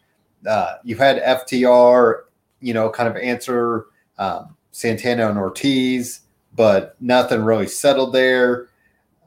Uh, 0.46 0.76
you've 0.83 0.98
had 0.98 1.22
FTR, 1.22 2.22
you 2.61 2.74
know, 2.74 2.90
kind 2.90 3.09
of 3.09 3.16
answer 3.16 3.87
um, 4.18 4.57
Santana 4.72 5.28
and 5.28 5.38
Ortiz, 5.38 6.20
but 6.55 6.96
nothing 7.00 7.42
really 7.44 7.68
settled 7.68 8.12
there. 8.12 8.68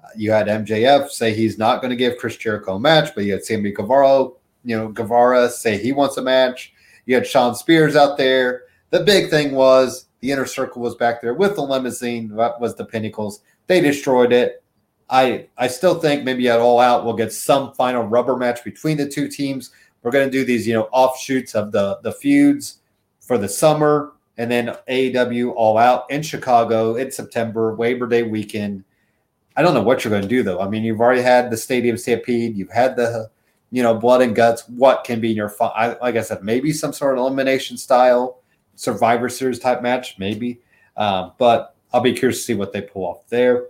Uh, 0.03 0.09
you 0.17 0.31
had 0.31 0.47
MJF 0.47 1.09
say 1.09 1.33
he's 1.33 1.57
not 1.57 1.81
going 1.81 1.91
to 1.91 1.95
give 1.95 2.17
Chris 2.17 2.35
Jericho 2.35 2.75
a 2.75 2.79
match, 2.79 3.15
but 3.15 3.23
you 3.23 3.31
had 3.31 3.45
Sammy 3.45 3.71
Guevara, 3.71 4.29
you 4.65 4.75
know, 4.75 4.89
Guevara 4.89 5.49
say 5.49 5.77
he 5.77 5.93
wants 5.93 6.17
a 6.17 6.21
match. 6.21 6.73
You 7.05 7.15
had 7.15 7.25
Shawn 7.25 7.55
Spears 7.55 7.95
out 7.95 8.17
there. 8.17 8.63
The 8.89 9.03
big 9.03 9.29
thing 9.29 9.53
was 9.53 10.07
the 10.19 10.31
inner 10.31 10.45
circle 10.45 10.81
was 10.81 10.95
back 10.95 11.21
there 11.21 11.35
with 11.35 11.55
the 11.55 11.61
limousine. 11.61 12.29
That 12.35 12.59
was 12.59 12.75
the 12.75 12.85
Pinnacles. 12.85 13.41
They 13.67 13.79
destroyed 13.79 14.33
it. 14.33 14.63
I 15.09 15.47
I 15.57 15.67
still 15.67 15.99
think 15.99 16.23
maybe 16.23 16.49
at 16.49 16.59
All 16.59 16.79
Out 16.79 17.05
we'll 17.05 17.15
get 17.15 17.31
some 17.31 17.73
final 17.73 18.03
rubber 18.03 18.35
match 18.35 18.63
between 18.63 18.97
the 18.97 19.07
two 19.07 19.27
teams. 19.27 19.71
We're 20.01 20.11
going 20.11 20.29
to 20.29 20.31
do 20.31 20.45
these, 20.45 20.67
you 20.67 20.73
know, 20.73 20.87
offshoots 20.91 21.55
of 21.55 21.71
the 21.71 21.99
the 22.03 22.11
feuds 22.11 22.79
for 23.19 23.37
the 23.37 23.49
summer, 23.49 24.13
and 24.37 24.49
then 24.49 24.75
AEW 24.89 25.53
All 25.55 25.77
Out 25.77 26.09
in 26.09 26.21
Chicago 26.21 26.95
in 26.95 27.11
September, 27.11 27.75
Labor 27.75 28.07
Day 28.07 28.23
weekend. 28.23 28.83
I 29.57 29.61
don't 29.61 29.73
know 29.73 29.83
what 29.83 30.03
you're 30.03 30.11
going 30.11 30.23
to 30.23 30.27
do 30.27 30.43
though. 30.43 30.59
I 30.59 30.67
mean, 30.67 30.83
you've 30.83 30.99
already 30.99 31.21
had 31.21 31.49
the 31.49 31.57
Stadium 31.57 31.97
Stampede, 31.97 32.57
you've 32.57 32.71
had 32.71 32.95
the, 32.97 33.29
you 33.71 33.81
know, 33.81 33.93
blood 33.93 34.21
and 34.21 34.35
guts. 34.35 34.67
What 34.67 35.05
can 35.05 35.21
be 35.21 35.29
your, 35.29 35.53
I, 35.61 35.95
like 36.01 36.17
I 36.17 36.21
said, 36.21 36.43
maybe 36.43 36.73
some 36.73 36.91
sort 36.91 37.13
of 37.13 37.19
elimination 37.19 37.77
style 37.77 38.41
Survivor 38.75 39.29
Series 39.29 39.59
type 39.59 39.81
match, 39.81 40.19
maybe. 40.19 40.59
Um, 40.97 41.33
but 41.37 41.75
I'll 41.93 42.01
be 42.01 42.13
curious 42.13 42.39
to 42.39 42.43
see 42.43 42.53
what 42.53 42.73
they 42.73 42.81
pull 42.81 43.05
off 43.05 43.27
there. 43.29 43.67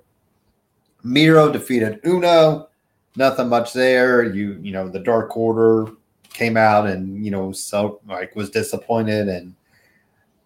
Miro 1.06 1.52
defeated 1.52 2.00
Uno. 2.04 2.68
Nothing 3.16 3.48
much 3.48 3.74
there. 3.74 4.24
You 4.24 4.60
you 4.62 4.72
know 4.72 4.90
the 4.90 5.00
Dark 5.00 5.38
Order 5.38 5.88
came 6.30 6.58
out 6.58 6.88
and 6.88 7.24
you 7.24 7.32
know 7.32 7.52
so 7.52 8.02
like 8.08 8.36
was 8.36 8.50
disappointed 8.50 9.30
and 9.30 9.56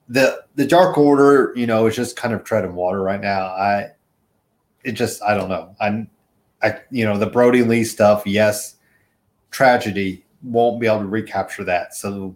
the 0.09 0.43
the 0.55 0.67
Dark 0.67 0.97
Order 0.97 1.53
you 1.55 1.65
know 1.65 1.87
is 1.87 1.95
just 1.95 2.17
kind 2.17 2.33
of 2.33 2.43
treading 2.43 2.75
water 2.75 3.01
right 3.01 3.21
now. 3.21 3.45
I 3.45 3.87
it 4.83 4.91
just 4.91 5.23
I 5.23 5.33
don't 5.33 5.49
know. 5.49 5.75
I 5.79 6.05
I 6.61 6.79
you 6.91 7.05
know 7.05 7.17
the 7.17 7.25
Brodie 7.25 7.63
Lee 7.63 7.85
stuff. 7.85 8.23
Yes, 8.27 8.75
tragedy 9.51 10.25
won't 10.43 10.81
be 10.81 10.87
able 10.87 10.99
to 10.99 11.05
recapture 11.05 11.63
that. 11.63 11.95
So 11.95 12.35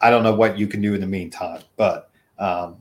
I 0.00 0.08
don't 0.10 0.22
know 0.22 0.34
what 0.34 0.58
you 0.58 0.66
can 0.66 0.80
do 0.80 0.94
in 0.94 1.00
the 1.00 1.06
meantime. 1.06 1.62
But 1.76 2.10
um, 2.38 2.78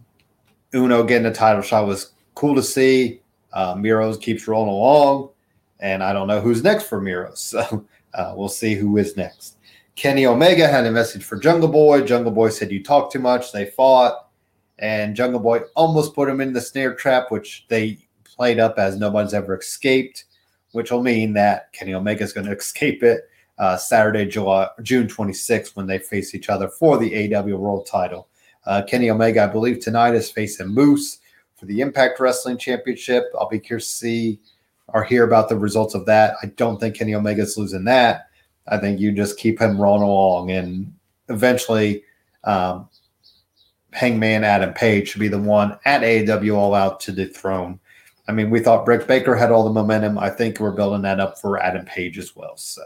Uno 0.73 1.03
getting 1.03 1.27
a 1.27 1.33
title 1.33 1.61
shot 1.61 1.85
was 1.85 2.13
cool 2.33 2.55
to 2.55 2.63
see. 2.63 3.19
Uh, 3.53 3.75
Miro's 3.75 4.17
keeps 4.17 4.47
rolling 4.47 4.69
along, 4.69 5.29
and 5.79 6.03
I 6.03 6.11
don't 6.11 6.27
know 6.27 6.41
who's 6.41 6.63
next 6.63 6.85
for 6.85 6.99
Miro. 6.99 7.33
So 7.35 7.85
uh, 8.13 8.33
we'll 8.35 8.49
see 8.49 8.75
who 8.75 8.97
is 8.97 9.17
next. 9.17 9.57
Kenny 9.95 10.25
Omega 10.25 10.67
had 10.67 10.85
a 10.85 10.91
message 10.91 11.23
for 11.23 11.37
Jungle 11.37 11.69
Boy. 11.69 12.01
Jungle 12.01 12.31
Boy 12.31 12.49
said, 12.49 12.71
You 12.71 12.83
talk 12.83 13.11
too 13.11 13.19
much. 13.19 13.51
They 13.51 13.65
fought, 13.65 14.29
and 14.79 15.15
Jungle 15.15 15.39
Boy 15.39 15.61
almost 15.75 16.15
put 16.15 16.29
him 16.29 16.41
in 16.41 16.53
the 16.53 16.61
snare 16.61 16.95
trap, 16.95 17.29
which 17.29 17.65
they 17.69 17.99
played 18.23 18.59
up 18.59 18.77
as 18.77 18.97
nobody's 18.97 19.33
ever 19.33 19.57
escaped, 19.57 20.25
which 20.71 20.91
will 20.91 21.03
mean 21.03 21.33
that 21.33 21.71
Kenny 21.73 21.93
Omega 21.93 22.23
is 22.23 22.33
going 22.33 22.47
to 22.47 22.55
escape 22.55 23.03
it 23.03 23.21
uh, 23.59 23.77
Saturday, 23.77 24.25
July, 24.25 24.67
June 24.81 25.07
26th, 25.07 25.75
when 25.75 25.85
they 25.85 25.99
face 25.99 26.33
each 26.33 26.49
other 26.49 26.67
for 26.67 26.97
the 26.97 27.35
AW 27.35 27.57
World 27.57 27.85
title. 27.85 28.27
Uh, 28.65 28.81
Kenny 28.81 29.09
Omega, 29.09 29.43
I 29.43 29.47
believe, 29.47 29.79
tonight 29.79 30.15
is 30.15 30.31
facing 30.31 30.67
Moose 30.67 31.19
for 31.63 31.67
the 31.67 31.79
Impact 31.79 32.19
Wrestling 32.19 32.57
Championship. 32.57 33.31
I'll 33.39 33.47
be 33.47 33.59
curious 33.59 33.87
to 33.87 33.95
see 33.95 34.39
or 34.89 35.01
hear 35.03 35.23
about 35.23 35.47
the 35.47 35.57
results 35.57 35.95
of 35.95 36.05
that. 36.07 36.35
I 36.43 36.47
don't 36.47 36.77
think 36.77 36.97
Kenny 36.97 37.15
Omega's 37.15 37.57
losing 37.57 37.85
that. 37.85 38.27
I 38.67 38.77
think 38.77 38.99
you 38.99 39.13
just 39.13 39.39
keep 39.39 39.59
him 39.59 39.81
rolling 39.81 40.03
along, 40.03 40.51
and 40.51 40.93
eventually, 41.29 42.03
um, 42.43 42.89
Hangman 43.91 44.43
Adam 44.43 44.73
Page 44.73 45.09
should 45.09 45.19
be 45.19 45.27
the 45.29 45.39
one 45.39 45.77
at 45.85 46.01
AEW 46.01 46.55
All 46.55 46.73
Out 46.73 46.99
to 47.01 47.11
dethrone. 47.11 47.79
I 48.27 48.33
mean, 48.33 48.49
we 48.49 48.59
thought 48.59 48.85
Brick 48.85 49.07
Baker 49.07 49.35
had 49.35 49.51
all 49.51 49.63
the 49.63 49.69
momentum. 49.69 50.17
I 50.17 50.29
think 50.29 50.59
we're 50.59 50.71
building 50.71 51.01
that 51.03 51.19
up 51.19 51.39
for 51.39 51.61
Adam 51.61 51.85
Page 51.85 52.17
as 52.17 52.35
well. 52.35 52.57
So, 52.57 52.83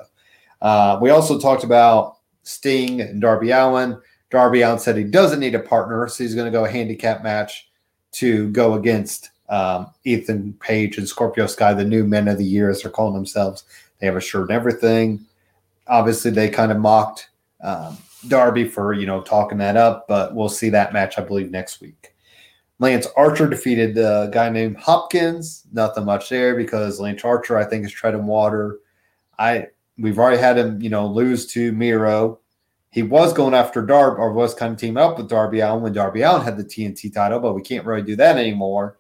uh, 0.62 1.00
we 1.02 1.10
also 1.10 1.40
talked 1.40 1.64
about 1.64 2.18
Sting 2.44 3.02
and 3.02 3.22
Darby 3.22 3.52
Allin. 3.52 4.00
Darby 4.30 4.62
Allin 4.62 4.80
said 4.80 4.98
he 4.98 5.04
doesn't 5.04 5.40
need 5.40 5.56
a 5.56 5.60
partner, 5.60 6.08
so 6.08 6.24
he's 6.24 6.36
going 6.36 6.52
to 6.52 6.58
go 6.58 6.66
a 6.66 6.70
handicap 6.70 7.24
match 7.24 7.68
to 8.14 8.50
go 8.52 8.74
against 8.74 9.32
um, 9.50 9.88
Ethan 10.04 10.54
Page 10.60 10.98
and 10.98 11.08
Scorpio 11.08 11.48
Sky, 11.48 11.74
the 11.74 11.86
new 11.86 12.04
men 12.04 12.28
of 12.28 12.38
the 12.38 12.46
year, 12.46 12.70
as 12.70 12.82
they're 12.82 12.92
calling 12.92 13.14
themselves. 13.14 13.64
They 14.00 14.06
have 14.06 14.16
a 14.16 14.22
shirt 14.22 14.50
and 14.50 14.52
everything. 14.52 15.26
Obviously, 15.88 16.32
they 16.32 16.50
kind 16.50 16.72
of 16.72 16.80
mocked 16.80 17.30
um, 17.62 17.98
Darby 18.28 18.68
for 18.68 18.94
you 18.94 19.06
know 19.06 19.22
talking 19.22 19.58
that 19.60 19.78
up, 19.78 20.08
but 20.08 20.36
we'll 20.36 20.50
see 20.50 20.70
that 20.70 20.94
match, 20.94 21.18
I 21.18 21.22
believe, 21.22 21.52
next 21.52 21.82
week. 21.82 22.14
Lance 22.80 23.08
Archer 23.16 23.48
defeated 23.48 23.96
the 23.96 24.30
guy 24.32 24.50
named 24.50 24.78
Hopkins. 24.78 25.64
Nothing 25.72 26.06
much 26.06 26.30
there 26.30 26.56
because 26.56 27.00
Lance 27.00 27.24
Archer, 27.24 27.58
I 27.58 27.66
think, 27.66 27.86
is 27.86 27.92
treading 27.92 28.28
water. 28.28 28.80
I 29.40 29.68
we've 29.98 30.20
already 30.20 30.38
had 30.38 30.58
him, 30.58 30.82
you 30.82 30.90
know, 30.90 31.08
lose 31.08 31.48
to 31.48 31.72
Miro 31.72 32.40
he 32.90 33.04
was 33.04 33.34
going 33.34 33.54
after 33.54 33.86
Darby 33.86 34.20
or 34.20 34.32
was 34.32 34.54
kind 34.54 34.74
of 34.74 34.80
teaming 34.80 35.04
up 35.04 35.18
with 35.18 35.30
Darby 35.30 35.60
Allin 35.60 35.84
when 35.84 35.94
Darby 35.94 36.22
Allin 36.22 36.44
had 36.44 36.58
the 36.58 36.64
TNT 36.64 37.14
title, 37.14 37.40
but 37.40 37.54
we 37.54 37.62
can't 37.62 37.86
really 37.86 38.02
do 38.02 38.16
that 38.16 38.38
anymore. 38.38 38.98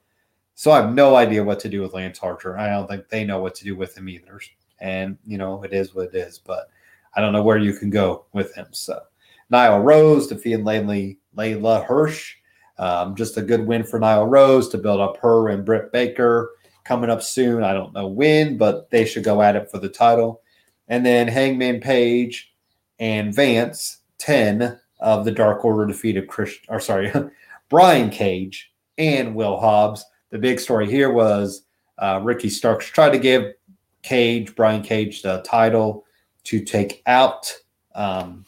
So 0.56 0.72
I 0.72 0.82
have 0.82 0.94
no 0.94 1.16
idea 1.16 1.44
what 1.44 1.60
to 1.62 1.70
do 1.70 1.82
with 1.82 1.94
Lance 1.94 2.20
Archer. 2.20 2.58
I 2.58 2.70
don't 2.70 2.88
think 2.88 3.10
they 3.10 3.24
know 3.24 3.40
what 3.40 3.56
to 3.56 3.64
do 3.64 3.76
with 3.76 3.98
him 3.98 4.10
either. 4.10 4.40
And, 4.80 5.18
you 5.26 5.38
know, 5.38 5.64
it 5.64 5.74
is 5.74 5.94
what 5.94 6.14
it 6.14 6.16
is, 6.16 6.40
but 6.40 6.70
I 7.16 7.22
don't 7.22 7.34
know 7.34 7.44
where 7.44 7.58
you 7.58 7.74
can 7.74 7.90
go 7.90 8.26
with 8.34 8.54
him. 8.56 8.68
So 8.72 9.00
Nyla 9.52 9.84
Rose 9.84 10.28
defeating 10.28 10.66
Layla, 10.66 11.18
Leyla 11.36 11.86
Hirsch. 11.86 12.36
Um, 12.80 13.16
just 13.16 13.38
a 13.38 13.42
good 13.42 13.66
win 13.66 13.84
for 13.84 14.00
Nyla 14.00 14.30
Rose 14.30 14.70
to 14.70 14.78
build 14.78 15.00
up 15.00 15.18
her 15.18 15.50
and 15.50 15.66
Britt 15.66 15.92
Baker 15.92 16.52
coming 16.84 17.10
up 17.10 17.24
soon. 17.24 17.64
I 17.64 17.74
don't 17.74 17.94
know 17.94 18.08
when, 18.08 18.58
but 18.58 18.90
they 18.90 19.06
should 19.06 19.24
go 19.24 19.42
at 19.42 19.56
it 19.56 19.72
for 19.72 19.80
the 19.80 19.90
title. 19.90 20.42
And 20.88 21.06
then 21.06 21.28
Hangman 21.28 21.82
Page 21.82 22.54
and 23.00 23.34
Vance, 23.34 24.00
10 24.20 24.80
of 25.00 25.26
the 25.26 25.32
Dark 25.32 25.64
Order 25.64 25.86
defeated 25.86 26.28
Chris, 26.28 26.56
or 26.70 26.80
sorry, 26.80 27.12
Brian 27.70 28.10
Cage 28.10 28.72
and 28.98 29.36
Will 29.36 29.60
Hobbs. 29.60 30.06
The 30.32 30.40
big 30.40 30.60
story 30.60 30.90
here 30.90 31.12
was 31.12 31.64
uh, 31.98 32.20
Ricky 32.24 32.50
Starks 32.50 32.88
tried 32.88 33.12
to 33.12 33.20
give 33.20 33.54
Cage, 34.04 34.56
Brian 34.56 34.82
Cage, 34.82 35.22
the 35.22 35.42
title 35.44 36.06
to 36.46 36.64
take 36.64 37.02
out, 37.06 37.54
um, 37.96 38.46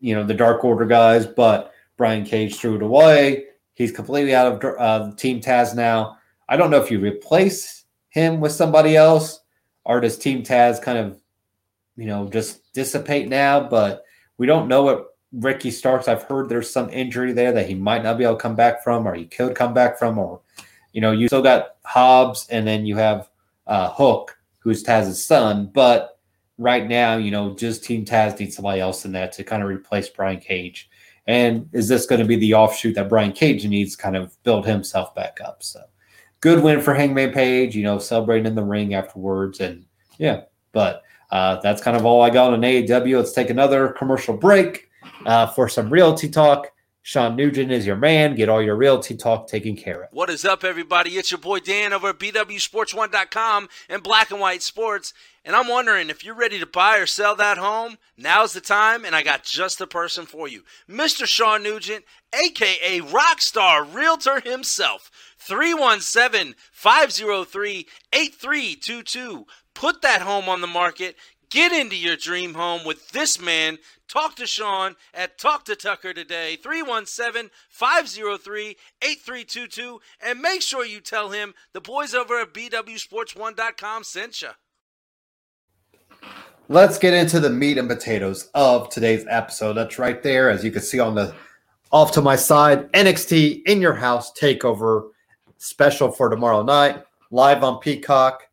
you 0.00 0.14
know, 0.14 0.24
the 0.24 0.34
Dark 0.34 0.64
Order 0.64 0.84
guys, 0.84 1.26
but 1.26 1.72
Brian 1.96 2.24
Cage 2.24 2.56
threw 2.56 2.76
it 2.76 2.82
away. 2.82 3.44
He's 3.74 3.92
completely 3.92 4.34
out 4.34 4.64
of 4.64 4.76
uh, 4.78 5.14
Team 5.16 5.40
Taz 5.40 5.74
now. 5.74 6.18
I 6.48 6.56
don't 6.56 6.70
know 6.70 6.80
if 6.80 6.90
you 6.90 6.98
replace 6.98 7.84
him 8.08 8.40
with 8.40 8.52
somebody 8.52 8.96
else 8.96 9.40
or 9.84 10.00
does 10.00 10.18
Team 10.18 10.42
Taz 10.42 10.80
kind 10.80 10.98
of 10.98 11.20
you 11.96 12.06
know, 12.06 12.28
just 12.28 12.72
dissipate 12.72 13.28
now. 13.28 13.60
But 13.60 14.04
we 14.38 14.46
don't 14.46 14.68
know 14.68 14.82
what 14.82 15.16
Ricky 15.32 15.70
Starks. 15.70 16.08
I've 16.08 16.22
heard 16.24 16.48
there's 16.48 16.70
some 16.70 16.90
injury 16.90 17.32
there 17.32 17.52
that 17.52 17.68
he 17.68 17.74
might 17.74 18.02
not 18.02 18.18
be 18.18 18.24
able 18.24 18.36
to 18.36 18.40
come 18.40 18.56
back 18.56 18.82
from, 18.82 19.06
or 19.06 19.14
he 19.14 19.26
could 19.26 19.54
come 19.54 19.74
back 19.74 19.98
from, 19.98 20.18
or 20.18 20.40
you 20.92 21.00
know, 21.00 21.12
you 21.12 21.28
still 21.28 21.42
got 21.42 21.76
Hobbs, 21.84 22.46
and 22.50 22.66
then 22.66 22.86
you 22.86 22.96
have 22.96 23.28
uh, 23.66 23.90
Hook, 23.90 24.38
who's 24.60 24.82
Taz's 24.82 25.24
son. 25.24 25.70
But 25.72 26.18
right 26.58 26.86
now, 26.86 27.16
you 27.16 27.30
know, 27.30 27.54
just 27.54 27.84
Team 27.84 28.04
Taz 28.04 28.38
needs 28.38 28.56
somebody 28.56 28.80
else 28.80 29.04
in 29.04 29.12
that 29.12 29.32
to 29.32 29.44
kind 29.44 29.62
of 29.62 29.68
replace 29.68 30.08
Brian 30.08 30.40
Cage. 30.40 30.88
And 31.26 31.68
is 31.72 31.88
this 31.88 32.06
going 32.06 32.20
to 32.20 32.26
be 32.26 32.36
the 32.36 32.54
offshoot 32.54 32.94
that 32.94 33.08
Brian 33.08 33.32
Cage 33.32 33.66
needs 33.66 33.96
to 33.96 34.02
kind 34.02 34.16
of 34.16 34.40
build 34.44 34.64
himself 34.64 35.14
back 35.14 35.38
up? 35.44 35.62
So 35.62 35.82
good 36.40 36.62
win 36.62 36.80
for 36.80 36.94
Hangman 36.94 37.32
Page, 37.32 37.74
you 37.74 37.82
know, 37.82 37.98
celebrating 37.98 38.46
in 38.46 38.54
the 38.54 38.62
ring 38.62 38.94
afterwards. 38.94 39.60
And 39.60 39.84
yeah, 40.18 40.42
but 40.72 41.02
uh, 41.30 41.60
that's 41.60 41.82
kind 41.82 41.96
of 41.96 42.04
all 42.04 42.22
I 42.22 42.30
got 42.30 42.52
on 42.52 42.60
AEW. 42.60 43.18
Let's 43.18 43.32
take 43.32 43.50
another 43.50 43.88
commercial 43.88 44.36
break 44.36 44.88
uh, 45.24 45.46
for 45.48 45.68
some 45.68 45.90
realty 45.90 46.28
talk. 46.28 46.72
Sean 47.06 47.36
Nugent 47.36 47.70
is 47.70 47.86
your 47.86 47.94
man. 47.94 48.34
Get 48.34 48.48
all 48.48 48.60
your 48.60 48.74
realty 48.74 49.16
talk 49.16 49.46
taken 49.46 49.76
care 49.76 50.02
of. 50.02 50.08
What 50.10 50.28
is 50.28 50.44
up, 50.44 50.64
everybody? 50.64 51.10
It's 51.10 51.30
your 51.30 51.38
boy 51.38 51.60
Dan 51.60 51.92
over 51.92 52.08
at 52.08 52.18
BWSports1.com 52.18 53.68
and 53.88 54.02
Black 54.02 54.32
and 54.32 54.40
White 54.40 54.60
Sports. 54.60 55.14
And 55.44 55.54
I'm 55.54 55.68
wondering 55.68 56.10
if 56.10 56.24
you're 56.24 56.34
ready 56.34 56.58
to 56.58 56.66
buy 56.66 56.98
or 56.98 57.06
sell 57.06 57.36
that 57.36 57.58
home, 57.58 57.98
now's 58.16 58.54
the 58.54 58.60
time, 58.60 59.04
and 59.04 59.14
I 59.14 59.22
got 59.22 59.44
just 59.44 59.78
the 59.78 59.86
person 59.86 60.26
for 60.26 60.48
you. 60.48 60.64
Mr. 60.90 61.26
Sean 61.26 61.62
Nugent, 61.62 62.04
aka 62.34 62.98
Rockstar 63.02 63.94
Realtor 63.94 64.40
himself. 64.40 65.08
317 65.38 66.56
503 66.72 67.86
8322. 68.12 69.46
Put 69.76 70.02
that 70.02 70.22
home 70.22 70.48
on 70.48 70.60
the 70.60 70.66
market 70.66 71.14
Get 71.50 71.72
into 71.72 71.96
your 71.96 72.16
dream 72.16 72.54
home 72.54 72.84
with 72.84 73.10
this 73.10 73.40
man. 73.40 73.78
Talk 74.08 74.34
to 74.36 74.46
Sean 74.46 74.96
at 75.14 75.38
Talk 75.38 75.64
to 75.66 75.76
Tucker 75.76 76.12
today, 76.12 76.56
317 76.56 77.50
503 77.68 78.76
8322. 79.02 80.00
And 80.20 80.40
make 80.40 80.62
sure 80.62 80.84
you 80.84 81.00
tell 81.00 81.30
him 81.30 81.54
the 81.72 81.80
boys 81.80 82.14
over 82.14 82.40
at 82.40 82.52
BWSports1.com 82.52 84.04
sent 84.04 84.42
you. 84.42 84.48
Let's 86.68 86.98
get 86.98 87.14
into 87.14 87.38
the 87.38 87.50
meat 87.50 87.78
and 87.78 87.88
potatoes 87.88 88.50
of 88.54 88.88
today's 88.88 89.24
episode. 89.28 89.74
That's 89.74 90.00
right 90.00 90.20
there, 90.20 90.50
as 90.50 90.64
you 90.64 90.72
can 90.72 90.82
see 90.82 90.98
on 90.98 91.14
the 91.14 91.32
off 91.92 92.10
to 92.12 92.20
my 92.20 92.34
side, 92.34 92.90
NXT 92.90 93.62
in 93.66 93.80
your 93.80 93.94
house 93.94 94.32
takeover 94.32 95.10
special 95.58 96.10
for 96.10 96.28
tomorrow 96.28 96.64
night, 96.64 97.04
live 97.30 97.62
on 97.62 97.78
Peacock. 97.78 98.45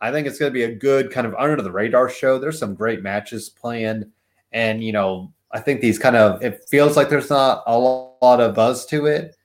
I 0.00 0.10
think 0.10 0.26
it's 0.26 0.38
going 0.38 0.50
to 0.50 0.54
be 0.54 0.64
a 0.64 0.74
good 0.74 1.10
kind 1.10 1.26
of 1.26 1.34
under 1.34 1.60
the 1.60 1.72
radar 1.72 2.08
show. 2.08 2.38
There's 2.38 2.58
some 2.58 2.74
great 2.74 3.02
matches 3.02 3.48
planned, 3.48 4.06
and 4.52 4.82
you 4.82 4.92
know, 4.92 5.32
I 5.52 5.60
think 5.60 5.80
these 5.80 5.98
kind 5.98 6.16
of 6.16 6.42
it 6.42 6.64
feels 6.68 6.96
like 6.96 7.08
there's 7.08 7.30
not 7.30 7.62
a 7.66 7.78
lot 7.78 8.40
of 8.40 8.54
buzz 8.54 8.86
to 8.86 9.06
it, 9.06 9.36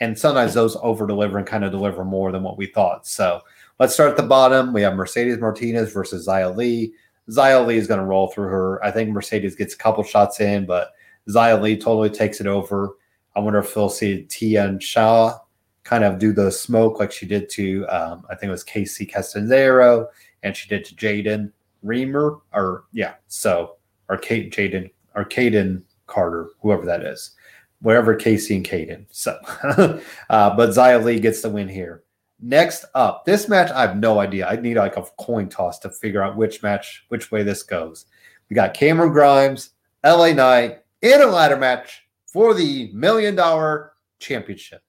and 0.00 0.18
sometimes 0.18 0.54
those 0.54 0.76
over 0.82 1.06
deliver 1.06 1.38
and 1.38 1.46
kind 1.46 1.64
of 1.64 1.70
deliver 1.70 2.04
more 2.04 2.32
than 2.32 2.42
what 2.42 2.58
we 2.58 2.66
thought. 2.66 3.06
So 3.06 3.40
let's 3.78 3.94
start 3.94 4.10
at 4.10 4.16
the 4.16 4.22
bottom. 4.24 4.72
We 4.72 4.82
have 4.82 4.94
Mercedes 4.94 5.38
Martinez 5.38 5.92
versus 5.92 6.26
Xia 6.26 6.56
Li. 6.56 6.92
Xia 7.28 7.64
Li 7.64 7.76
is 7.76 7.86
going 7.86 8.00
to 8.00 8.06
roll 8.06 8.28
through 8.28 8.48
her. 8.48 8.84
I 8.84 8.90
think 8.90 9.10
Mercedes 9.10 9.54
gets 9.54 9.74
a 9.74 9.78
couple 9.78 10.02
shots 10.02 10.40
in, 10.40 10.66
but 10.66 10.90
Xia 11.28 11.60
Li 11.60 11.76
totally 11.76 12.10
takes 12.10 12.40
it 12.40 12.46
over. 12.46 12.96
I 13.36 13.40
wonder 13.40 13.60
if 13.60 13.76
we'll 13.76 13.88
see 13.88 14.22
Tian 14.22 14.80
Sha 14.80 15.38
kind 15.84 16.04
of 16.04 16.18
do 16.18 16.32
the 16.32 16.50
smoke 16.50 16.98
like 16.98 17.12
she 17.12 17.26
did 17.26 17.48
to 17.50 17.86
um, 17.88 18.24
I 18.28 18.34
think 18.34 18.48
it 18.48 18.52
was 18.52 18.64
Kacy 18.64 19.10
Catanzaro 19.10 20.08
and 20.42 20.56
she 20.56 20.68
did 20.68 20.84
to 20.86 20.94
Jaden 20.94 21.52
Reamer 21.82 22.38
or 22.52 22.84
yeah 22.92 23.14
so 23.28 23.76
or 24.08 24.16
Kate 24.16 24.52
Jaden 24.52 24.90
or 25.14 25.24
Kayden 25.24 25.82
Carter 26.06 26.50
whoever 26.60 26.84
that 26.86 27.02
is 27.04 27.32
wherever 27.80 28.14
Casey 28.14 28.56
and 28.56 28.64
Caden 28.64 29.06
so 29.10 29.38
uh, 30.30 30.56
but 30.56 30.70
Xia 30.70 31.02
Li 31.02 31.20
gets 31.20 31.42
the 31.42 31.50
win 31.50 31.68
here. 31.68 32.02
Next 32.42 32.86
up, 32.94 33.26
this 33.26 33.48
match 33.48 33.70
I 33.70 33.82
have 33.82 33.98
no 33.98 34.18
idea. 34.18 34.48
I 34.48 34.56
need 34.56 34.76
like 34.76 34.96
a 34.96 35.04
coin 35.18 35.48
toss 35.48 35.78
to 35.80 35.90
figure 35.90 36.22
out 36.22 36.36
which 36.36 36.62
match 36.62 37.04
which 37.08 37.30
way 37.30 37.42
this 37.42 37.62
goes. 37.62 38.06
We 38.48 38.54
got 38.54 38.74
Cameron 38.74 39.12
Grimes, 39.12 39.70
LA 40.04 40.32
Knight 40.32 40.82
in 41.02 41.20
a 41.20 41.26
ladder 41.26 41.56
match 41.56 42.06
for 42.26 42.54
the 42.54 42.90
million 42.92 43.34
dollar 43.34 43.92
championship. 44.18 44.82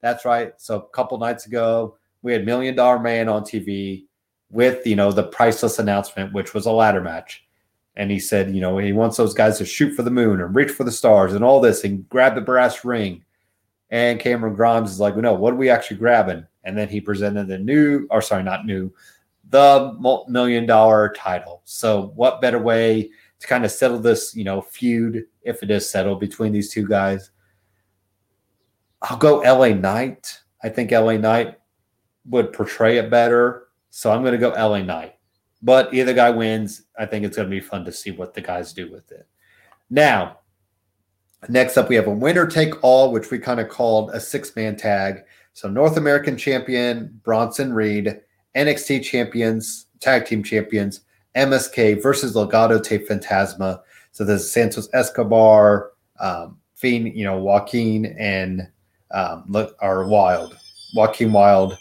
That's 0.00 0.24
right. 0.24 0.52
So 0.58 0.76
a 0.76 0.88
couple 0.88 1.18
nights 1.18 1.46
ago, 1.46 1.96
we 2.22 2.32
had 2.32 2.44
Million 2.44 2.74
Dollar 2.74 2.98
Man 2.98 3.28
on 3.28 3.42
TV 3.42 4.04
with 4.50 4.86
you 4.86 4.96
know 4.96 5.12
the 5.12 5.24
priceless 5.24 5.78
announcement, 5.78 6.32
which 6.32 6.54
was 6.54 6.66
a 6.66 6.72
ladder 6.72 7.00
match. 7.00 7.44
And 7.96 8.10
he 8.10 8.18
said, 8.18 8.54
you 8.54 8.60
know, 8.60 8.76
he 8.76 8.92
wants 8.92 9.16
those 9.16 9.32
guys 9.32 9.56
to 9.58 9.64
shoot 9.64 9.94
for 9.94 10.02
the 10.02 10.10
moon 10.10 10.40
and 10.42 10.54
reach 10.54 10.70
for 10.70 10.84
the 10.84 10.92
stars 10.92 11.32
and 11.32 11.42
all 11.42 11.60
this 11.60 11.82
and 11.82 12.06
grab 12.10 12.34
the 12.34 12.42
brass 12.42 12.84
ring. 12.84 13.24
And 13.88 14.20
Cameron 14.20 14.54
Grimes 14.54 14.90
is 14.90 15.00
like, 15.00 15.16
no, 15.16 15.32
what 15.32 15.54
are 15.54 15.56
we 15.56 15.70
actually 15.70 15.96
grabbing? 15.96 16.46
And 16.64 16.76
then 16.76 16.88
he 16.88 17.00
presented 17.00 17.48
the 17.48 17.58
new, 17.58 18.06
or 18.10 18.20
sorry, 18.20 18.42
not 18.42 18.66
new, 18.66 18.92
the 19.48 20.24
million 20.28 20.66
dollar 20.66 21.14
title. 21.16 21.62
So 21.64 22.12
what 22.16 22.42
better 22.42 22.58
way 22.58 23.10
to 23.38 23.46
kind 23.46 23.64
of 23.64 23.70
settle 23.70 23.98
this, 23.98 24.34
you 24.34 24.44
know, 24.44 24.60
feud 24.60 25.24
if 25.42 25.62
it 25.62 25.70
is 25.70 25.88
settled 25.88 26.20
between 26.20 26.52
these 26.52 26.70
two 26.70 26.86
guys 26.86 27.30
I'll 29.02 29.16
go 29.16 29.38
LA 29.38 29.68
Knight. 29.68 30.40
I 30.62 30.68
think 30.68 30.90
LA 30.90 31.16
Knight 31.16 31.58
would 32.26 32.52
portray 32.52 32.98
it 32.98 33.10
better. 33.10 33.68
So 33.90 34.10
I'm 34.10 34.22
going 34.22 34.32
to 34.32 34.38
go 34.38 34.50
LA 34.50 34.82
Knight. 34.82 35.14
But 35.62 35.92
either 35.94 36.12
guy 36.12 36.30
wins. 36.30 36.82
I 36.98 37.06
think 37.06 37.24
it's 37.24 37.36
going 37.36 37.48
to 37.48 37.54
be 37.54 37.60
fun 37.60 37.84
to 37.84 37.92
see 37.92 38.10
what 38.10 38.34
the 38.34 38.40
guys 38.40 38.72
do 38.72 38.90
with 38.90 39.10
it. 39.10 39.26
Now, 39.88 40.38
next 41.48 41.76
up, 41.76 41.88
we 41.88 41.96
have 41.96 42.06
a 42.06 42.10
winner 42.10 42.46
take 42.46 42.82
all, 42.82 43.12
which 43.12 43.30
we 43.30 43.38
kind 43.38 43.60
of 43.60 43.68
called 43.68 44.10
a 44.10 44.20
six 44.20 44.54
man 44.56 44.76
tag. 44.76 45.22
So 45.52 45.68
North 45.68 45.96
American 45.96 46.36
champion 46.36 47.20
Bronson 47.22 47.72
Reed, 47.72 48.20
NXT 48.54 49.02
champions, 49.02 49.86
tag 50.00 50.26
team 50.26 50.42
champions, 50.42 51.00
MSK 51.34 52.02
versus 52.02 52.34
Legado 52.34 52.82
de 52.82 52.98
Fantasma. 52.98 53.80
So 54.12 54.24
there's 54.24 54.50
Santos 54.50 54.88
Escobar, 54.92 55.92
um, 56.20 56.58
Fiend, 56.74 57.16
you 57.16 57.24
know, 57.24 57.38
Joaquin 57.38 58.06
and 58.18 58.68
um, 59.16 59.44
look 59.48 59.76
are 59.80 60.06
Wild, 60.06 60.58
Joaquin 60.94 61.32
Wilde, 61.32 61.78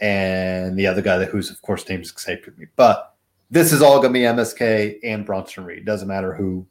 and 0.00 0.76
the 0.78 0.86
other 0.86 1.02
guy 1.02 1.18
that 1.18 1.28
who's 1.28 1.50
of 1.50 1.60
course 1.62 1.86
names 1.88 2.08
escaped 2.10 2.48
me. 2.58 2.66
But 2.76 3.14
this 3.50 3.72
is 3.72 3.82
all 3.82 4.00
to 4.00 4.08
be 4.08 4.20
MSK 4.20 4.98
and 5.04 5.26
Bronson 5.26 5.64
Reed. 5.64 5.84
Doesn't 5.84 6.08
matter 6.08 6.34
who 6.34 6.66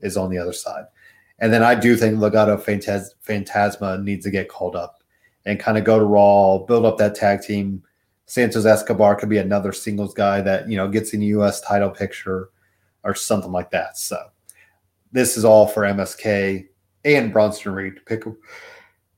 is 0.00 0.18
on 0.18 0.28
the 0.30 0.38
other 0.38 0.52
side. 0.52 0.84
And 1.38 1.52
then 1.52 1.62
I 1.62 1.74
do 1.74 1.96
think 1.96 2.18
Fantas- 2.18 3.14
Fantasma 3.26 4.02
needs 4.02 4.24
to 4.24 4.30
get 4.30 4.48
called 4.48 4.76
up 4.76 5.02
and 5.46 5.58
kind 5.58 5.78
of 5.78 5.84
go 5.84 5.98
to 5.98 6.04
Raw, 6.04 6.58
build 6.58 6.84
up 6.84 6.98
that 6.98 7.14
tag 7.14 7.40
team. 7.40 7.82
Santos 8.26 8.66
Escobar 8.66 9.16
could 9.16 9.28
be 9.28 9.38
another 9.38 9.72
singles 9.72 10.12
guy 10.12 10.42
that 10.42 10.68
you 10.68 10.76
know 10.76 10.88
gets 10.88 11.14
in 11.14 11.20
the 11.20 11.26
U.S. 11.26 11.60
title 11.62 11.90
picture 11.90 12.50
or 13.04 13.14
something 13.14 13.52
like 13.52 13.70
that. 13.70 13.96
So 13.96 14.18
this 15.12 15.38
is 15.38 15.44
all 15.44 15.66
for 15.66 15.82
MSK 15.82 16.66
and 17.04 17.32
Bronson 17.32 17.72
Reed 17.72 17.96
to 17.96 18.02
pick 18.02 18.24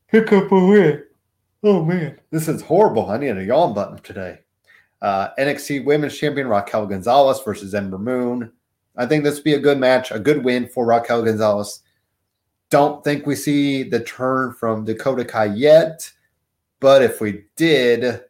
Hiccup 0.08 0.50
away. 0.50 1.02
Oh 1.62 1.84
man, 1.84 2.18
this 2.30 2.48
is 2.48 2.62
horrible. 2.62 3.10
I 3.10 3.18
need 3.18 3.36
a 3.36 3.44
yawn 3.44 3.74
button 3.74 3.98
today. 3.98 4.38
Uh, 5.02 5.28
NXT 5.38 5.84
Women's 5.84 6.16
Champion 6.16 6.48
Raquel 6.48 6.86
Gonzalez 6.86 7.40
versus 7.44 7.74
Ember 7.74 7.98
Moon. 7.98 8.50
I 8.96 9.06
think 9.06 9.22
this 9.22 9.36
would 9.36 9.44
be 9.44 9.54
a 9.54 9.60
good 9.60 9.78
match, 9.78 10.10
a 10.10 10.18
good 10.18 10.42
win 10.44 10.66
for 10.66 10.86
Raquel 10.86 11.22
Gonzalez. 11.22 11.82
Don't 12.70 13.04
think 13.04 13.26
we 13.26 13.34
see 13.34 13.82
the 13.82 14.00
turn 14.00 14.52
from 14.54 14.84
Dakota 14.84 15.24
Kai 15.24 15.46
yet, 15.46 16.10
but 16.80 17.02
if 17.02 17.20
we 17.20 17.44
did, 17.56 18.22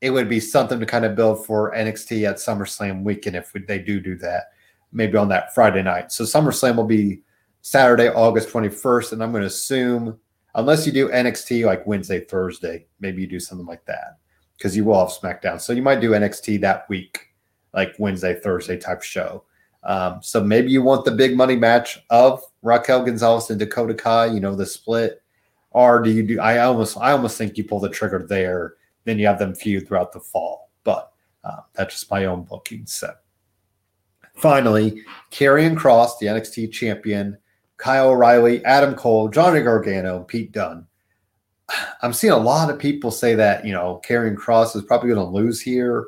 it 0.00 0.10
would 0.10 0.28
be 0.28 0.40
something 0.40 0.78
to 0.78 0.86
kind 0.86 1.04
of 1.04 1.16
build 1.16 1.44
for 1.44 1.74
NXT 1.74 2.28
at 2.28 2.36
SummerSlam 2.36 3.02
weekend 3.02 3.34
if 3.34 3.52
we, 3.54 3.60
they 3.60 3.78
do 3.80 4.00
do 4.00 4.16
that, 4.18 4.50
maybe 4.92 5.16
on 5.16 5.28
that 5.28 5.52
Friday 5.54 5.82
night. 5.82 6.12
So 6.12 6.24
SummerSlam 6.24 6.76
will 6.76 6.84
be 6.84 7.22
Saturday, 7.62 8.08
August 8.08 8.50
21st, 8.50 9.12
and 9.12 9.22
I'm 9.22 9.32
going 9.32 9.42
to 9.42 9.48
assume 9.48 10.18
unless 10.56 10.86
you 10.86 10.92
do 10.92 11.08
NXT 11.10 11.64
like 11.64 11.86
Wednesday, 11.86 12.20
Thursday, 12.20 12.86
maybe 12.98 13.20
you 13.20 13.28
do 13.28 13.38
something 13.38 13.66
like 13.66 13.84
that 13.84 14.18
because 14.56 14.76
you 14.76 14.84
will 14.84 14.98
have 14.98 15.10
SmackDown. 15.14 15.60
So 15.60 15.72
you 15.72 15.82
might 15.82 16.00
do 16.00 16.10
NXT 16.10 16.60
that 16.62 16.88
week, 16.88 17.28
like 17.74 17.94
Wednesday, 17.98 18.40
Thursday 18.40 18.78
type 18.78 19.02
show. 19.02 19.44
Um, 19.84 20.18
so 20.22 20.42
maybe 20.42 20.70
you 20.70 20.82
want 20.82 21.04
the 21.04 21.12
big 21.12 21.36
money 21.36 21.56
match 21.56 22.00
of 22.10 22.42
Raquel 22.62 23.04
Gonzalez 23.04 23.50
and 23.50 23.58
Dakota 23.58 23.94
Kai, 23.94 24.26
you 24.26 24.40
know, 24.40 24.56
the 24.56 24.66
split, 24.66 25.22
or 25.70 26.02
do 26.02 26.10
you 26.10 26.26
do? 26.26 26.40
I 26.40 26.58
almost, 26.58 26.96
I 26.96 27.12
almost 27.12 27.36
think 27.36 27.56
you 27.56 27.64
pull 27.64 27.78
the 27.78 27.90
trigger 27.90 28.26
there, 28.26 28.74
then 29.04 29.18
you 29.18 29.26
have 29.26 29.38
them 29.38 29.54
feud 29.54 29.86
throughout 29.86 30.12
the 30.12 30.20
fall. 30.20 30.70
But 30.84 31.12
uh, 31.44 31.60
that's 31.74 31.94
just 31.94 32.10
my 32.10 32.24
own 32.24 32.44
booking. 32.44 32.86
So 32.86 33.12
finally, 34.34 35.02
Karrion 35.30 35.76
Kross, 35.76 36.18
the 36.18 36.26
NXT 36.26 36.72
champion, 36.72 37.36
Kyle 37.76 38.10
O'Reilly, 38.10 38.64
Adam 38.64 38.94
Cole, 38.94 39.28
Johnny 39.28 39.60
Gargano, 39.60 40.24
Pete 40.24 40.52
Dunne. 40.52 40.86
I'm 42.02 42.12
seeing 42.12 42.32
a 42.32 42.38
lot 42.38 42.70
of 42.70 42.78
people 42.78 43.10
say 43.10 43.34
that, 43.34 43.64
you 43.64 43.72
know, 43.72 44.00
Karrion 44.06 44.36
Kross 44.36 44.76
is 44.76 44.82
probably 44.82 45.10
going 45.10 45.24
to 45.26 45.32
lose 45.32 45.60
here. 45.60 46.06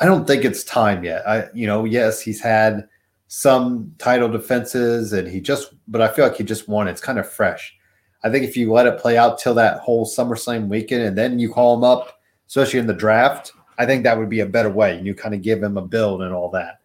I 0.00 0.06
don't 0.06 0.26
think 0.26 0.44
it's 0.44 0.64
time 0.64 1.04
yet. 1.04 1.26
I, 1.26 1.46
you 1.54 1.66
know, 1.66 1.84
yes, 1.84 2.20
he's 2.20 2.40
had 2.40 2.88
some 3.28 3.94
title 3.98 4.28
defenses 4.28 5.12
and 5.12 5.28
he 5.28 5.40
just, 5.40 5.72
but 5.88 6.00
I 6.00 6.08
feel 6.08 6.26
like 6.26 6.36
he 6.36 6.44
just 6.44 6.68
won. 6.68 6.88
It's 6.88 7.00
kind 7.00 7.18
of 7.18 7.30
fresh. 7.30 7.74
I 8.22 8.30
think 8.30 8.44
if 8.44 8.56
you 8.56 8.72
let 8.72 8.86
it 8.86 8.98
play 8.98 9.16
out 9.16 9.38
till 9.38 9.54
that 9.54 9.80
whole 9.80 10.06
SummerSlam 10.06 10.68
weekend 10.68 11.02
and 11.02 11.16
then 11.16 11.38
you 11.38 11.52
call 11.52 11.76
him 11.76 11.84
up, 11.84 12.20
especially 12.48 12.80
in 12.80 12.86
the 12.86 12.94
draft, 12.94 13.52
I 13.78 13.86
think 13.86 14.02
that 14.02 14.18
would 14.18 14.28
be 14.28 14.40
a 14.40 14.46
better 14.46 14.70
way. 14.70 14.96
And 14.96 15.06
you 15.06 15.14
kind 15.14 15.34
of 15.34 15.42
give 15.42 15.62
him 15.62 15.76
a 15.76 15.82
build 15.82 16.22
and 16.22 16.34
all 16.34 16.50
that. 16.50 16.80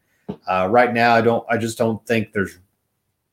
Uh, 0.48 0.68
right 0.70 0.94
now, 0.94 1.16
I 1.16 1.22
don't, 1.22 1.46
I 1.50 1.58
just 1.58 1.78
don't 1.78 2.06
think 2.06 2.32
there's 2.34 2.60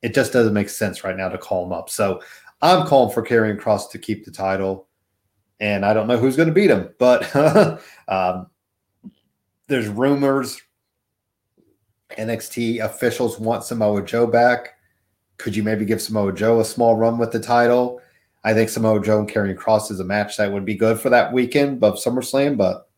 it 0.06 0.14
just 0.14 0.32
doesn't 0.32 0.54
make 0.54 0.68
sense 0.68 1.02
right 1.02 1.16
now 1.16 1.28
to 1.28 1.36
call 1.36 1.66
him 1.66 1.72
up. 1.72 1.90
So 1.90 2.22
I'm 2.62 2.86
calling 2.86 3.12
for 3.12 3.26
Karrion 3.26 3.58
Kross 3.58 3.90
to 3.90 3.98
keep 3.98 4.24
the 4.24 4.30
title, 4.30 4.86
and 5.58 5.84
I 5.84 5.94
don't 5.94 6.06
know 6.06 6.16
who's 6.16 6.36
going 6.36 6.48
to 6.48 6.54
beat 6.54 6.70
him, 6.70 6.90
but 7.00 7.34
um, 8.08 8.46
there's 9.66 9.88
rumors 9.88 10.62
NXT 12.16 12.84
officials 12.84 13.40
want 13.40 13.64
Samoa 13.64 14.00
Joe 14.04 14.28
back. 14.28 14.74
Could 15.38 15.56
you 15.56 15.64
maybe 15.64 15.84
give 15.84 16.00
Samoa 16.00 16.32
Joe 16.32 16.60
a 16.60 16.64
small 16.64 16.94
run 16.94 17.18
with 17.18 17.32
the 17.32 17.40
title? 17.40 18.00
I 18.44 18.54
think 18.54 18.68
Samoa 18.68 19.02
Joe 19.02 19.18
and 19.18 19.28
Karrion 19.28 19.56
Kross 19.56 19.90
is 19.90 19.98
a 19.98 20.04
match 20.04 20.36
that 20.36 20.52
would 20.52 20.64
be 20.64 20.76
good 20.76 21.00
for 21.00 21.10
that 21.10 21.32
weekend 21.32 21.82
of 21.82 21.96
SummerSlam, 21.96 22.56
but 22.56 22.88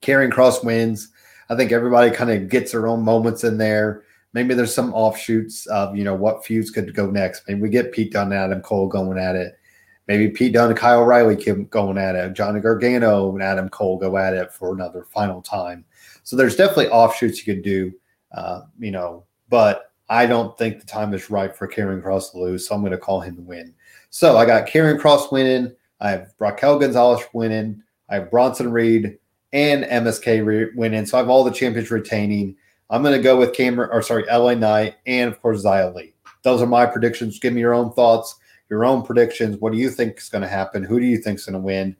Karrion 0.00 0.32
Kross 0.32 0.64
wins. 0.64 1.10
I 1.50 1.56
think 1.56 1.72
everybody 1.72 2.10
kind 2.10 2.30
of 2.30 2.48
gets 2.48 2.72
their 2.72 2.86
own 2.88 3.02
moments 3.02 3.44
in 3.44 3.58
there. 3.58 4.04
Maybe 4.34 4.54
there's 4.54 4.74
some 4.74 4.92
offshoots 4.94 5.66
of 5.66 5.96
you 5.96 6.04
know 6.04 6.14
what 6.14 6.44
feuds 6.44 6.70
could 6.70 6.94
go 6.94 7.10
next. 7.10 7.44
Maybe 7.48 7.60
we 7.60 7.68
get 7.68 7.92
Pete 7.92 8.12
Dunne 8.12 8.32
and 8.32 8.34
Adam 8.34 8.60
Cole 8.60 8.88
going 8.88 9.18
at 9.18 9.36
it. 9.36 9.58
Maybe 10.06 10.28
Pete 10.30 10.54
Dunne 10.54 10.70
and 10.70 10.78
Kyle 10.78 11.02
O'Reilly 11.02 11.36
going 11.36 11.98
at 11.98 12.14
it. 12.14 12.32
Johnny 12.32 12.60
Gargano 12.60 13.30
and 13.32 13.42
Adam 13.42 13.68
Cole 13.68 13.98
go 13.98 14.16
at 14.16 14.32
it 14.32 14.50
for 14.52 14.72
another 14.72 15.04
final 15.04 15.42
time. 15.42 15.84
So 16.22 16.34
there's 16.34 16.56
definitely 16.56 16.88
offshoots 16.88 17.46
you 17.46 17.54
could 17.54 17.62
do, 17.62 17.92
uh, 18.32 18.62
you 18.78 18.90
know, 18.90 19.24
but 19.50 19.92
I 20.08 20.24
don't 20.24 20.56
think 20.56 20.80
the 20.80 20.86
time 20.86 21.12
is 21.12 21.28
right 21.28 21.54
for 21.54 21.68
Karrion 21.68 22.02
Kross 22.02 22.32
to 22.32 22.38
lose. 22.38 22.66
So 22.66 22.74
I'm 22.74 22.80
going 22.80 22.92
to 22.92 22.98
call 22.98 23.20
him 23.20 23.36
the 23.36 23.42
win. 23.42 23.74
So 24.08 24.38
I 24.38 24.46
got 24.46 24.66
Karrion 24.66 24.98
Kross 24.98 25.30
winning. 25.30 25.74
I 26.00 26.10
have 26.10 26.32
Raquel 26.38 26.78
Gonzalez 26.78 27.22
winning. 27.34 27.82
I 28.08 28.14
have 28.14 28.30
Bronson 28.30 28.72
Reed 28.72 29.18
and 29.52 29.84
MSK 29.84 30.44
re- 30.44 30.70
winning. 30.74 31.04
So 31.04 31.18
I 31.18 31.20
have 31.20 31.28
all 31.28 31.44
the 31.44 31.50
champions 31.50 31.90
retaining. 31.90 32.56
I'm 32.90 33.02
going 33.02 33.16
to 33.16 33.22
go 33.22 33.36
with 33.36 33.54
Cameron, 33.54 33.90
or 33.92 34.02
sorry, 34.02 34.24
LA 34.30 34.54
Knight, 34.54 34.96
and 35.06 35.30
of 35.30 35.40
course 35.42 35.64
Xia 35.64 35.94
Li. 35.94 36.14
Those 36.42 36.62
are 36.62 36.66
my 36.66 36.86
predictions. 36.86 37.38
Give 37.38 37.52
me 37.52 37.60
your 37.60 37.74
own 37.74 37.92
thoughts, 37.92 38.36
your 38.70 38.84
own 38.84 39.02
predictions. 39.02 39.58
What 39.58 39.72
do 39.72 39.78
you 39.78 39.90
think 39.90 40.18
is 40.18 40.28
going 40.28 40.42
to 40.42 40.48
happen? 40.48 40.84
Who 40.84 40.98
do 40.98 41.06
you 41.06 41.18
think 41.18 41.38
is 41.38 41.44
going 41.44 41.54
to 41.54 41.60
win? 41.60 41.96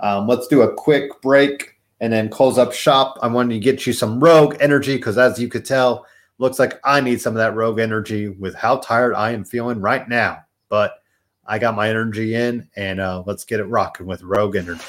Um, 0.00 0.26
let's 0.26 0.48
do 0.48 0.62
a 0.62 0.74
quick 0.74 1.20
break 1.22 1.76
and 2.00 2.12
then 2.12 2.28
close 2.28 2.58
up 2.58 2.72
shop. 2.72 3.18
I 3.22 3.28
wanted 3.28 3.54
to 3.54 3.60
get 3.60 3.86
you 3.86 3.92
some 3.92 4.18
Rogue 4.18 4.56
energy 4.58 4.96
because, 4.96 5.18
as 5.18 5.38
you 5.38 5.48
could 5.48 5.64
tell, 5.64 6.06
looks 6.38 6.58
like 6.58 6.80
I 6.84 7.00
need 7.00 7.20
some 7.20 7.34
of 7.34 7.38
that 7.38 7.54
Rogue 7.54 7.78
energy 7.78 8.28
with 8.28 8.54
how 8.56 8.78
tired 8.78 9.14
I 9.14 9.30
am 9.30 9.44
feeling 9.44 9.80
right 9.80 10.08
now. 10.08 10.44
But 10.68 10.94
I 11.46 11.58
got 11.60 11.76
my 11.76 11.88
energy 11.88 12.34
in, 12.34 12.68
and 12.74 13.00
uh, 13.00 13.22
let's 13.26 13.44
get 13.44 13.60
it 13.60 13.64
rocking 13.64 14.06
with 14.06 14.22
Rogue 14.22 14.56
energy. 14.56 14.82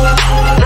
Hola, 0.00 0.16
hola. 0.30 0.59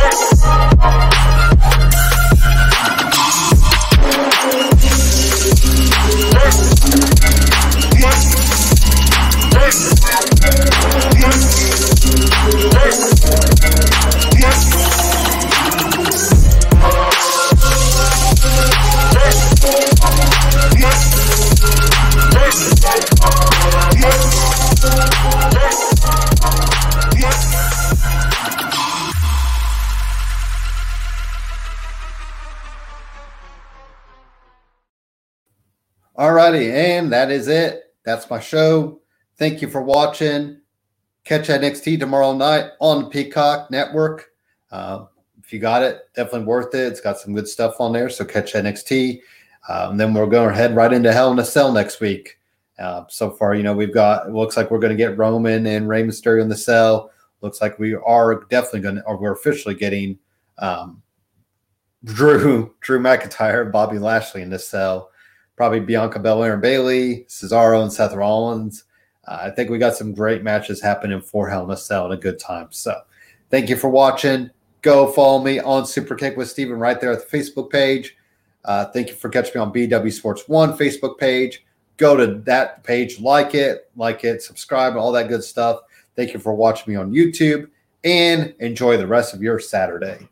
Alrighty, 36.16 36.72
and 36.72 37.12
that 37.12 37.32
is 37.32 37.48
it. 37.48 37.92
That's 38.04 38.30
my 38.30 38.38
show. 38.38 39.00
Thank 39.36 39.60
you 39.60 39.68
for 39.68 39.82
watching. 39.82 40.60
Catch 41.24 41.48
NXT 41.48 41.98
tomorrow 41.98 42.36
night 42.36 42.70
on 42.78 43.10
Peacock 43.10 43.68
Network. 43.68 44.30
Uh, 44.70 45.06
if 45.42 45.52
you 45.52 45.58
got 45.58 45.82
it, 45.82 46.02
definitely 46.14 46.46
worth 46.46 46.72
it. 46.72 46.86
It's 46.86 47.00
got 47.00 47.18
some 47.18 47.34
good 47.34 47.48
stuff 47.48 47.80
on 47.80 47.92
there. 47.92 48.08
So 48.08 48.24
catch 48.24 48.52
NXT. 48.52 49.22
Um, 49.68 49.96
then 49.96 50.14
we're 50.14 50.26
going 50.26 50.50
to 50.50 50.54
head 50.54 50.76
right 50.76 50.92
into 50.92 51.12
Hell 51.12 51.32
in 51.32 51.38
a 51.40 51.44
Cell 51.44 51.72
next 51.72 52.00
week. 52.00 52.38
Uh, 52.78 53.04
so 53.08 53.30
far, 53.30 53.56
you 53.56 53.64
know, 53.64 53.74
we've 53.74 53.94
got, 53.94 54.28
it 54.28 54.32
looks 54.32 54.56
like 54.56 54.70
we're 54.70 54.78
going 54.78 54.96
to 54.96 54.96
get 54.96 55.18
Roman 55.18 55.66
and 55.66 55.88
Rey 55.88 56.04
Mysterio 56.04 56.42
in 56.42 56.48
the 56.48 56.56
cell. 56.56 57.10
Looks 57.40 57.60
like 57.60 57.78
we 57.80 57.94
are 57.94 58.44
definitely 58.50 58.80
going 58.80 58.96
to, 58.96 59.02
or 59.04 59.16
we're 59.16 59.32
officially 59.32 59.74
getting 59.74 60.18
um, 60.58 61.02
Drew, 62.04 62.72
Drew 62.80 63.00
McIntyre, 63.00 63.72
Bobby 63.72 63.98
Lashley 63.98 64.42
in 64.42 64.50
the 64.50 64.58
cell 64.60 65.10
probably 65.56 65.80
Bianca 65.80 66.18
Belair 66.18 66.54
and 66.54 66.62
Bayley, 66.62 67.24
Cesaro 67.28 67.82
and 67.82 67.92
Seth 67.92 68.14
Rollins. 68.14 68.84
Uh, 69.26 69.38
I 69.42 69.50
think 69.50 69.70
we 69.70 69.78
got 69.78 69.96
some 69.96 70.14
great 70.14 70.42
matches 70.42 70.80
happening 70.80 71.20
for 71.20 71.48
Hell 71.48 71.64
in 71.64 71.70
a 71.70 71.76
Cell 71.76 72.04
and 72.04 72.14
a 72.14 72.16
good 72.16 72.38
time. 72.38 72.68
So 72.70 73.00
thank 73.50 73.68
you 73.68 73.76
for 73.76 73.88
watching. 73.88 74.50
Go 74.82 75.10
follow 75.10 75.42
me 75.42 75.60
on 75.60 75.86
Super 75.86 76.14
Kick 76.14 76.36
with 76.36 76.50
Steven 76.50 76.78
right 76.78 77.00
there 77.00 77.12
at 77.12 77.28
the 77.28 77.38
Facebook 77.38 77.70
page. 77.70 78.16
Uh, 78.64 78.86
thank 78.86 79.08
you 79.08 79.14
for 79.14 79.28
catching 79.28 79.52
me 79.54 79.60
on 79.60 79.72
BW 79.72 80.12
Sports 80.12 80.48
One 80.48 80.76
Facebook 80.76 81.18
page. 81.18 81.64
Go 81.96 82.16
to 82.16 82.38
that 82.40 82.82
page, 82.82 83.20
like 83.20 83.54
it, 83.54 83.90
like 83.96 84.24
it, 84.24 84.42
subscribe, 84.42 84.96
all 84.96 85.12
that 85.12 85.28
good 85.28 85.44
stuff. 85.44 85.80
Thank 86.16 86.34
you 86.34 86.40
for 86.40 86.54
watching 86.54 86.92
me 86.92 86.98
on 86.98 87.12
YouTube 87.12 87.68
and 88.02 88.54
enjoy 88.58 88.96
the 88.96 89.06
rest 89.06 89.32
of 89.32 89.42
your 89.42 89.58
Saturday. 89.58 90.28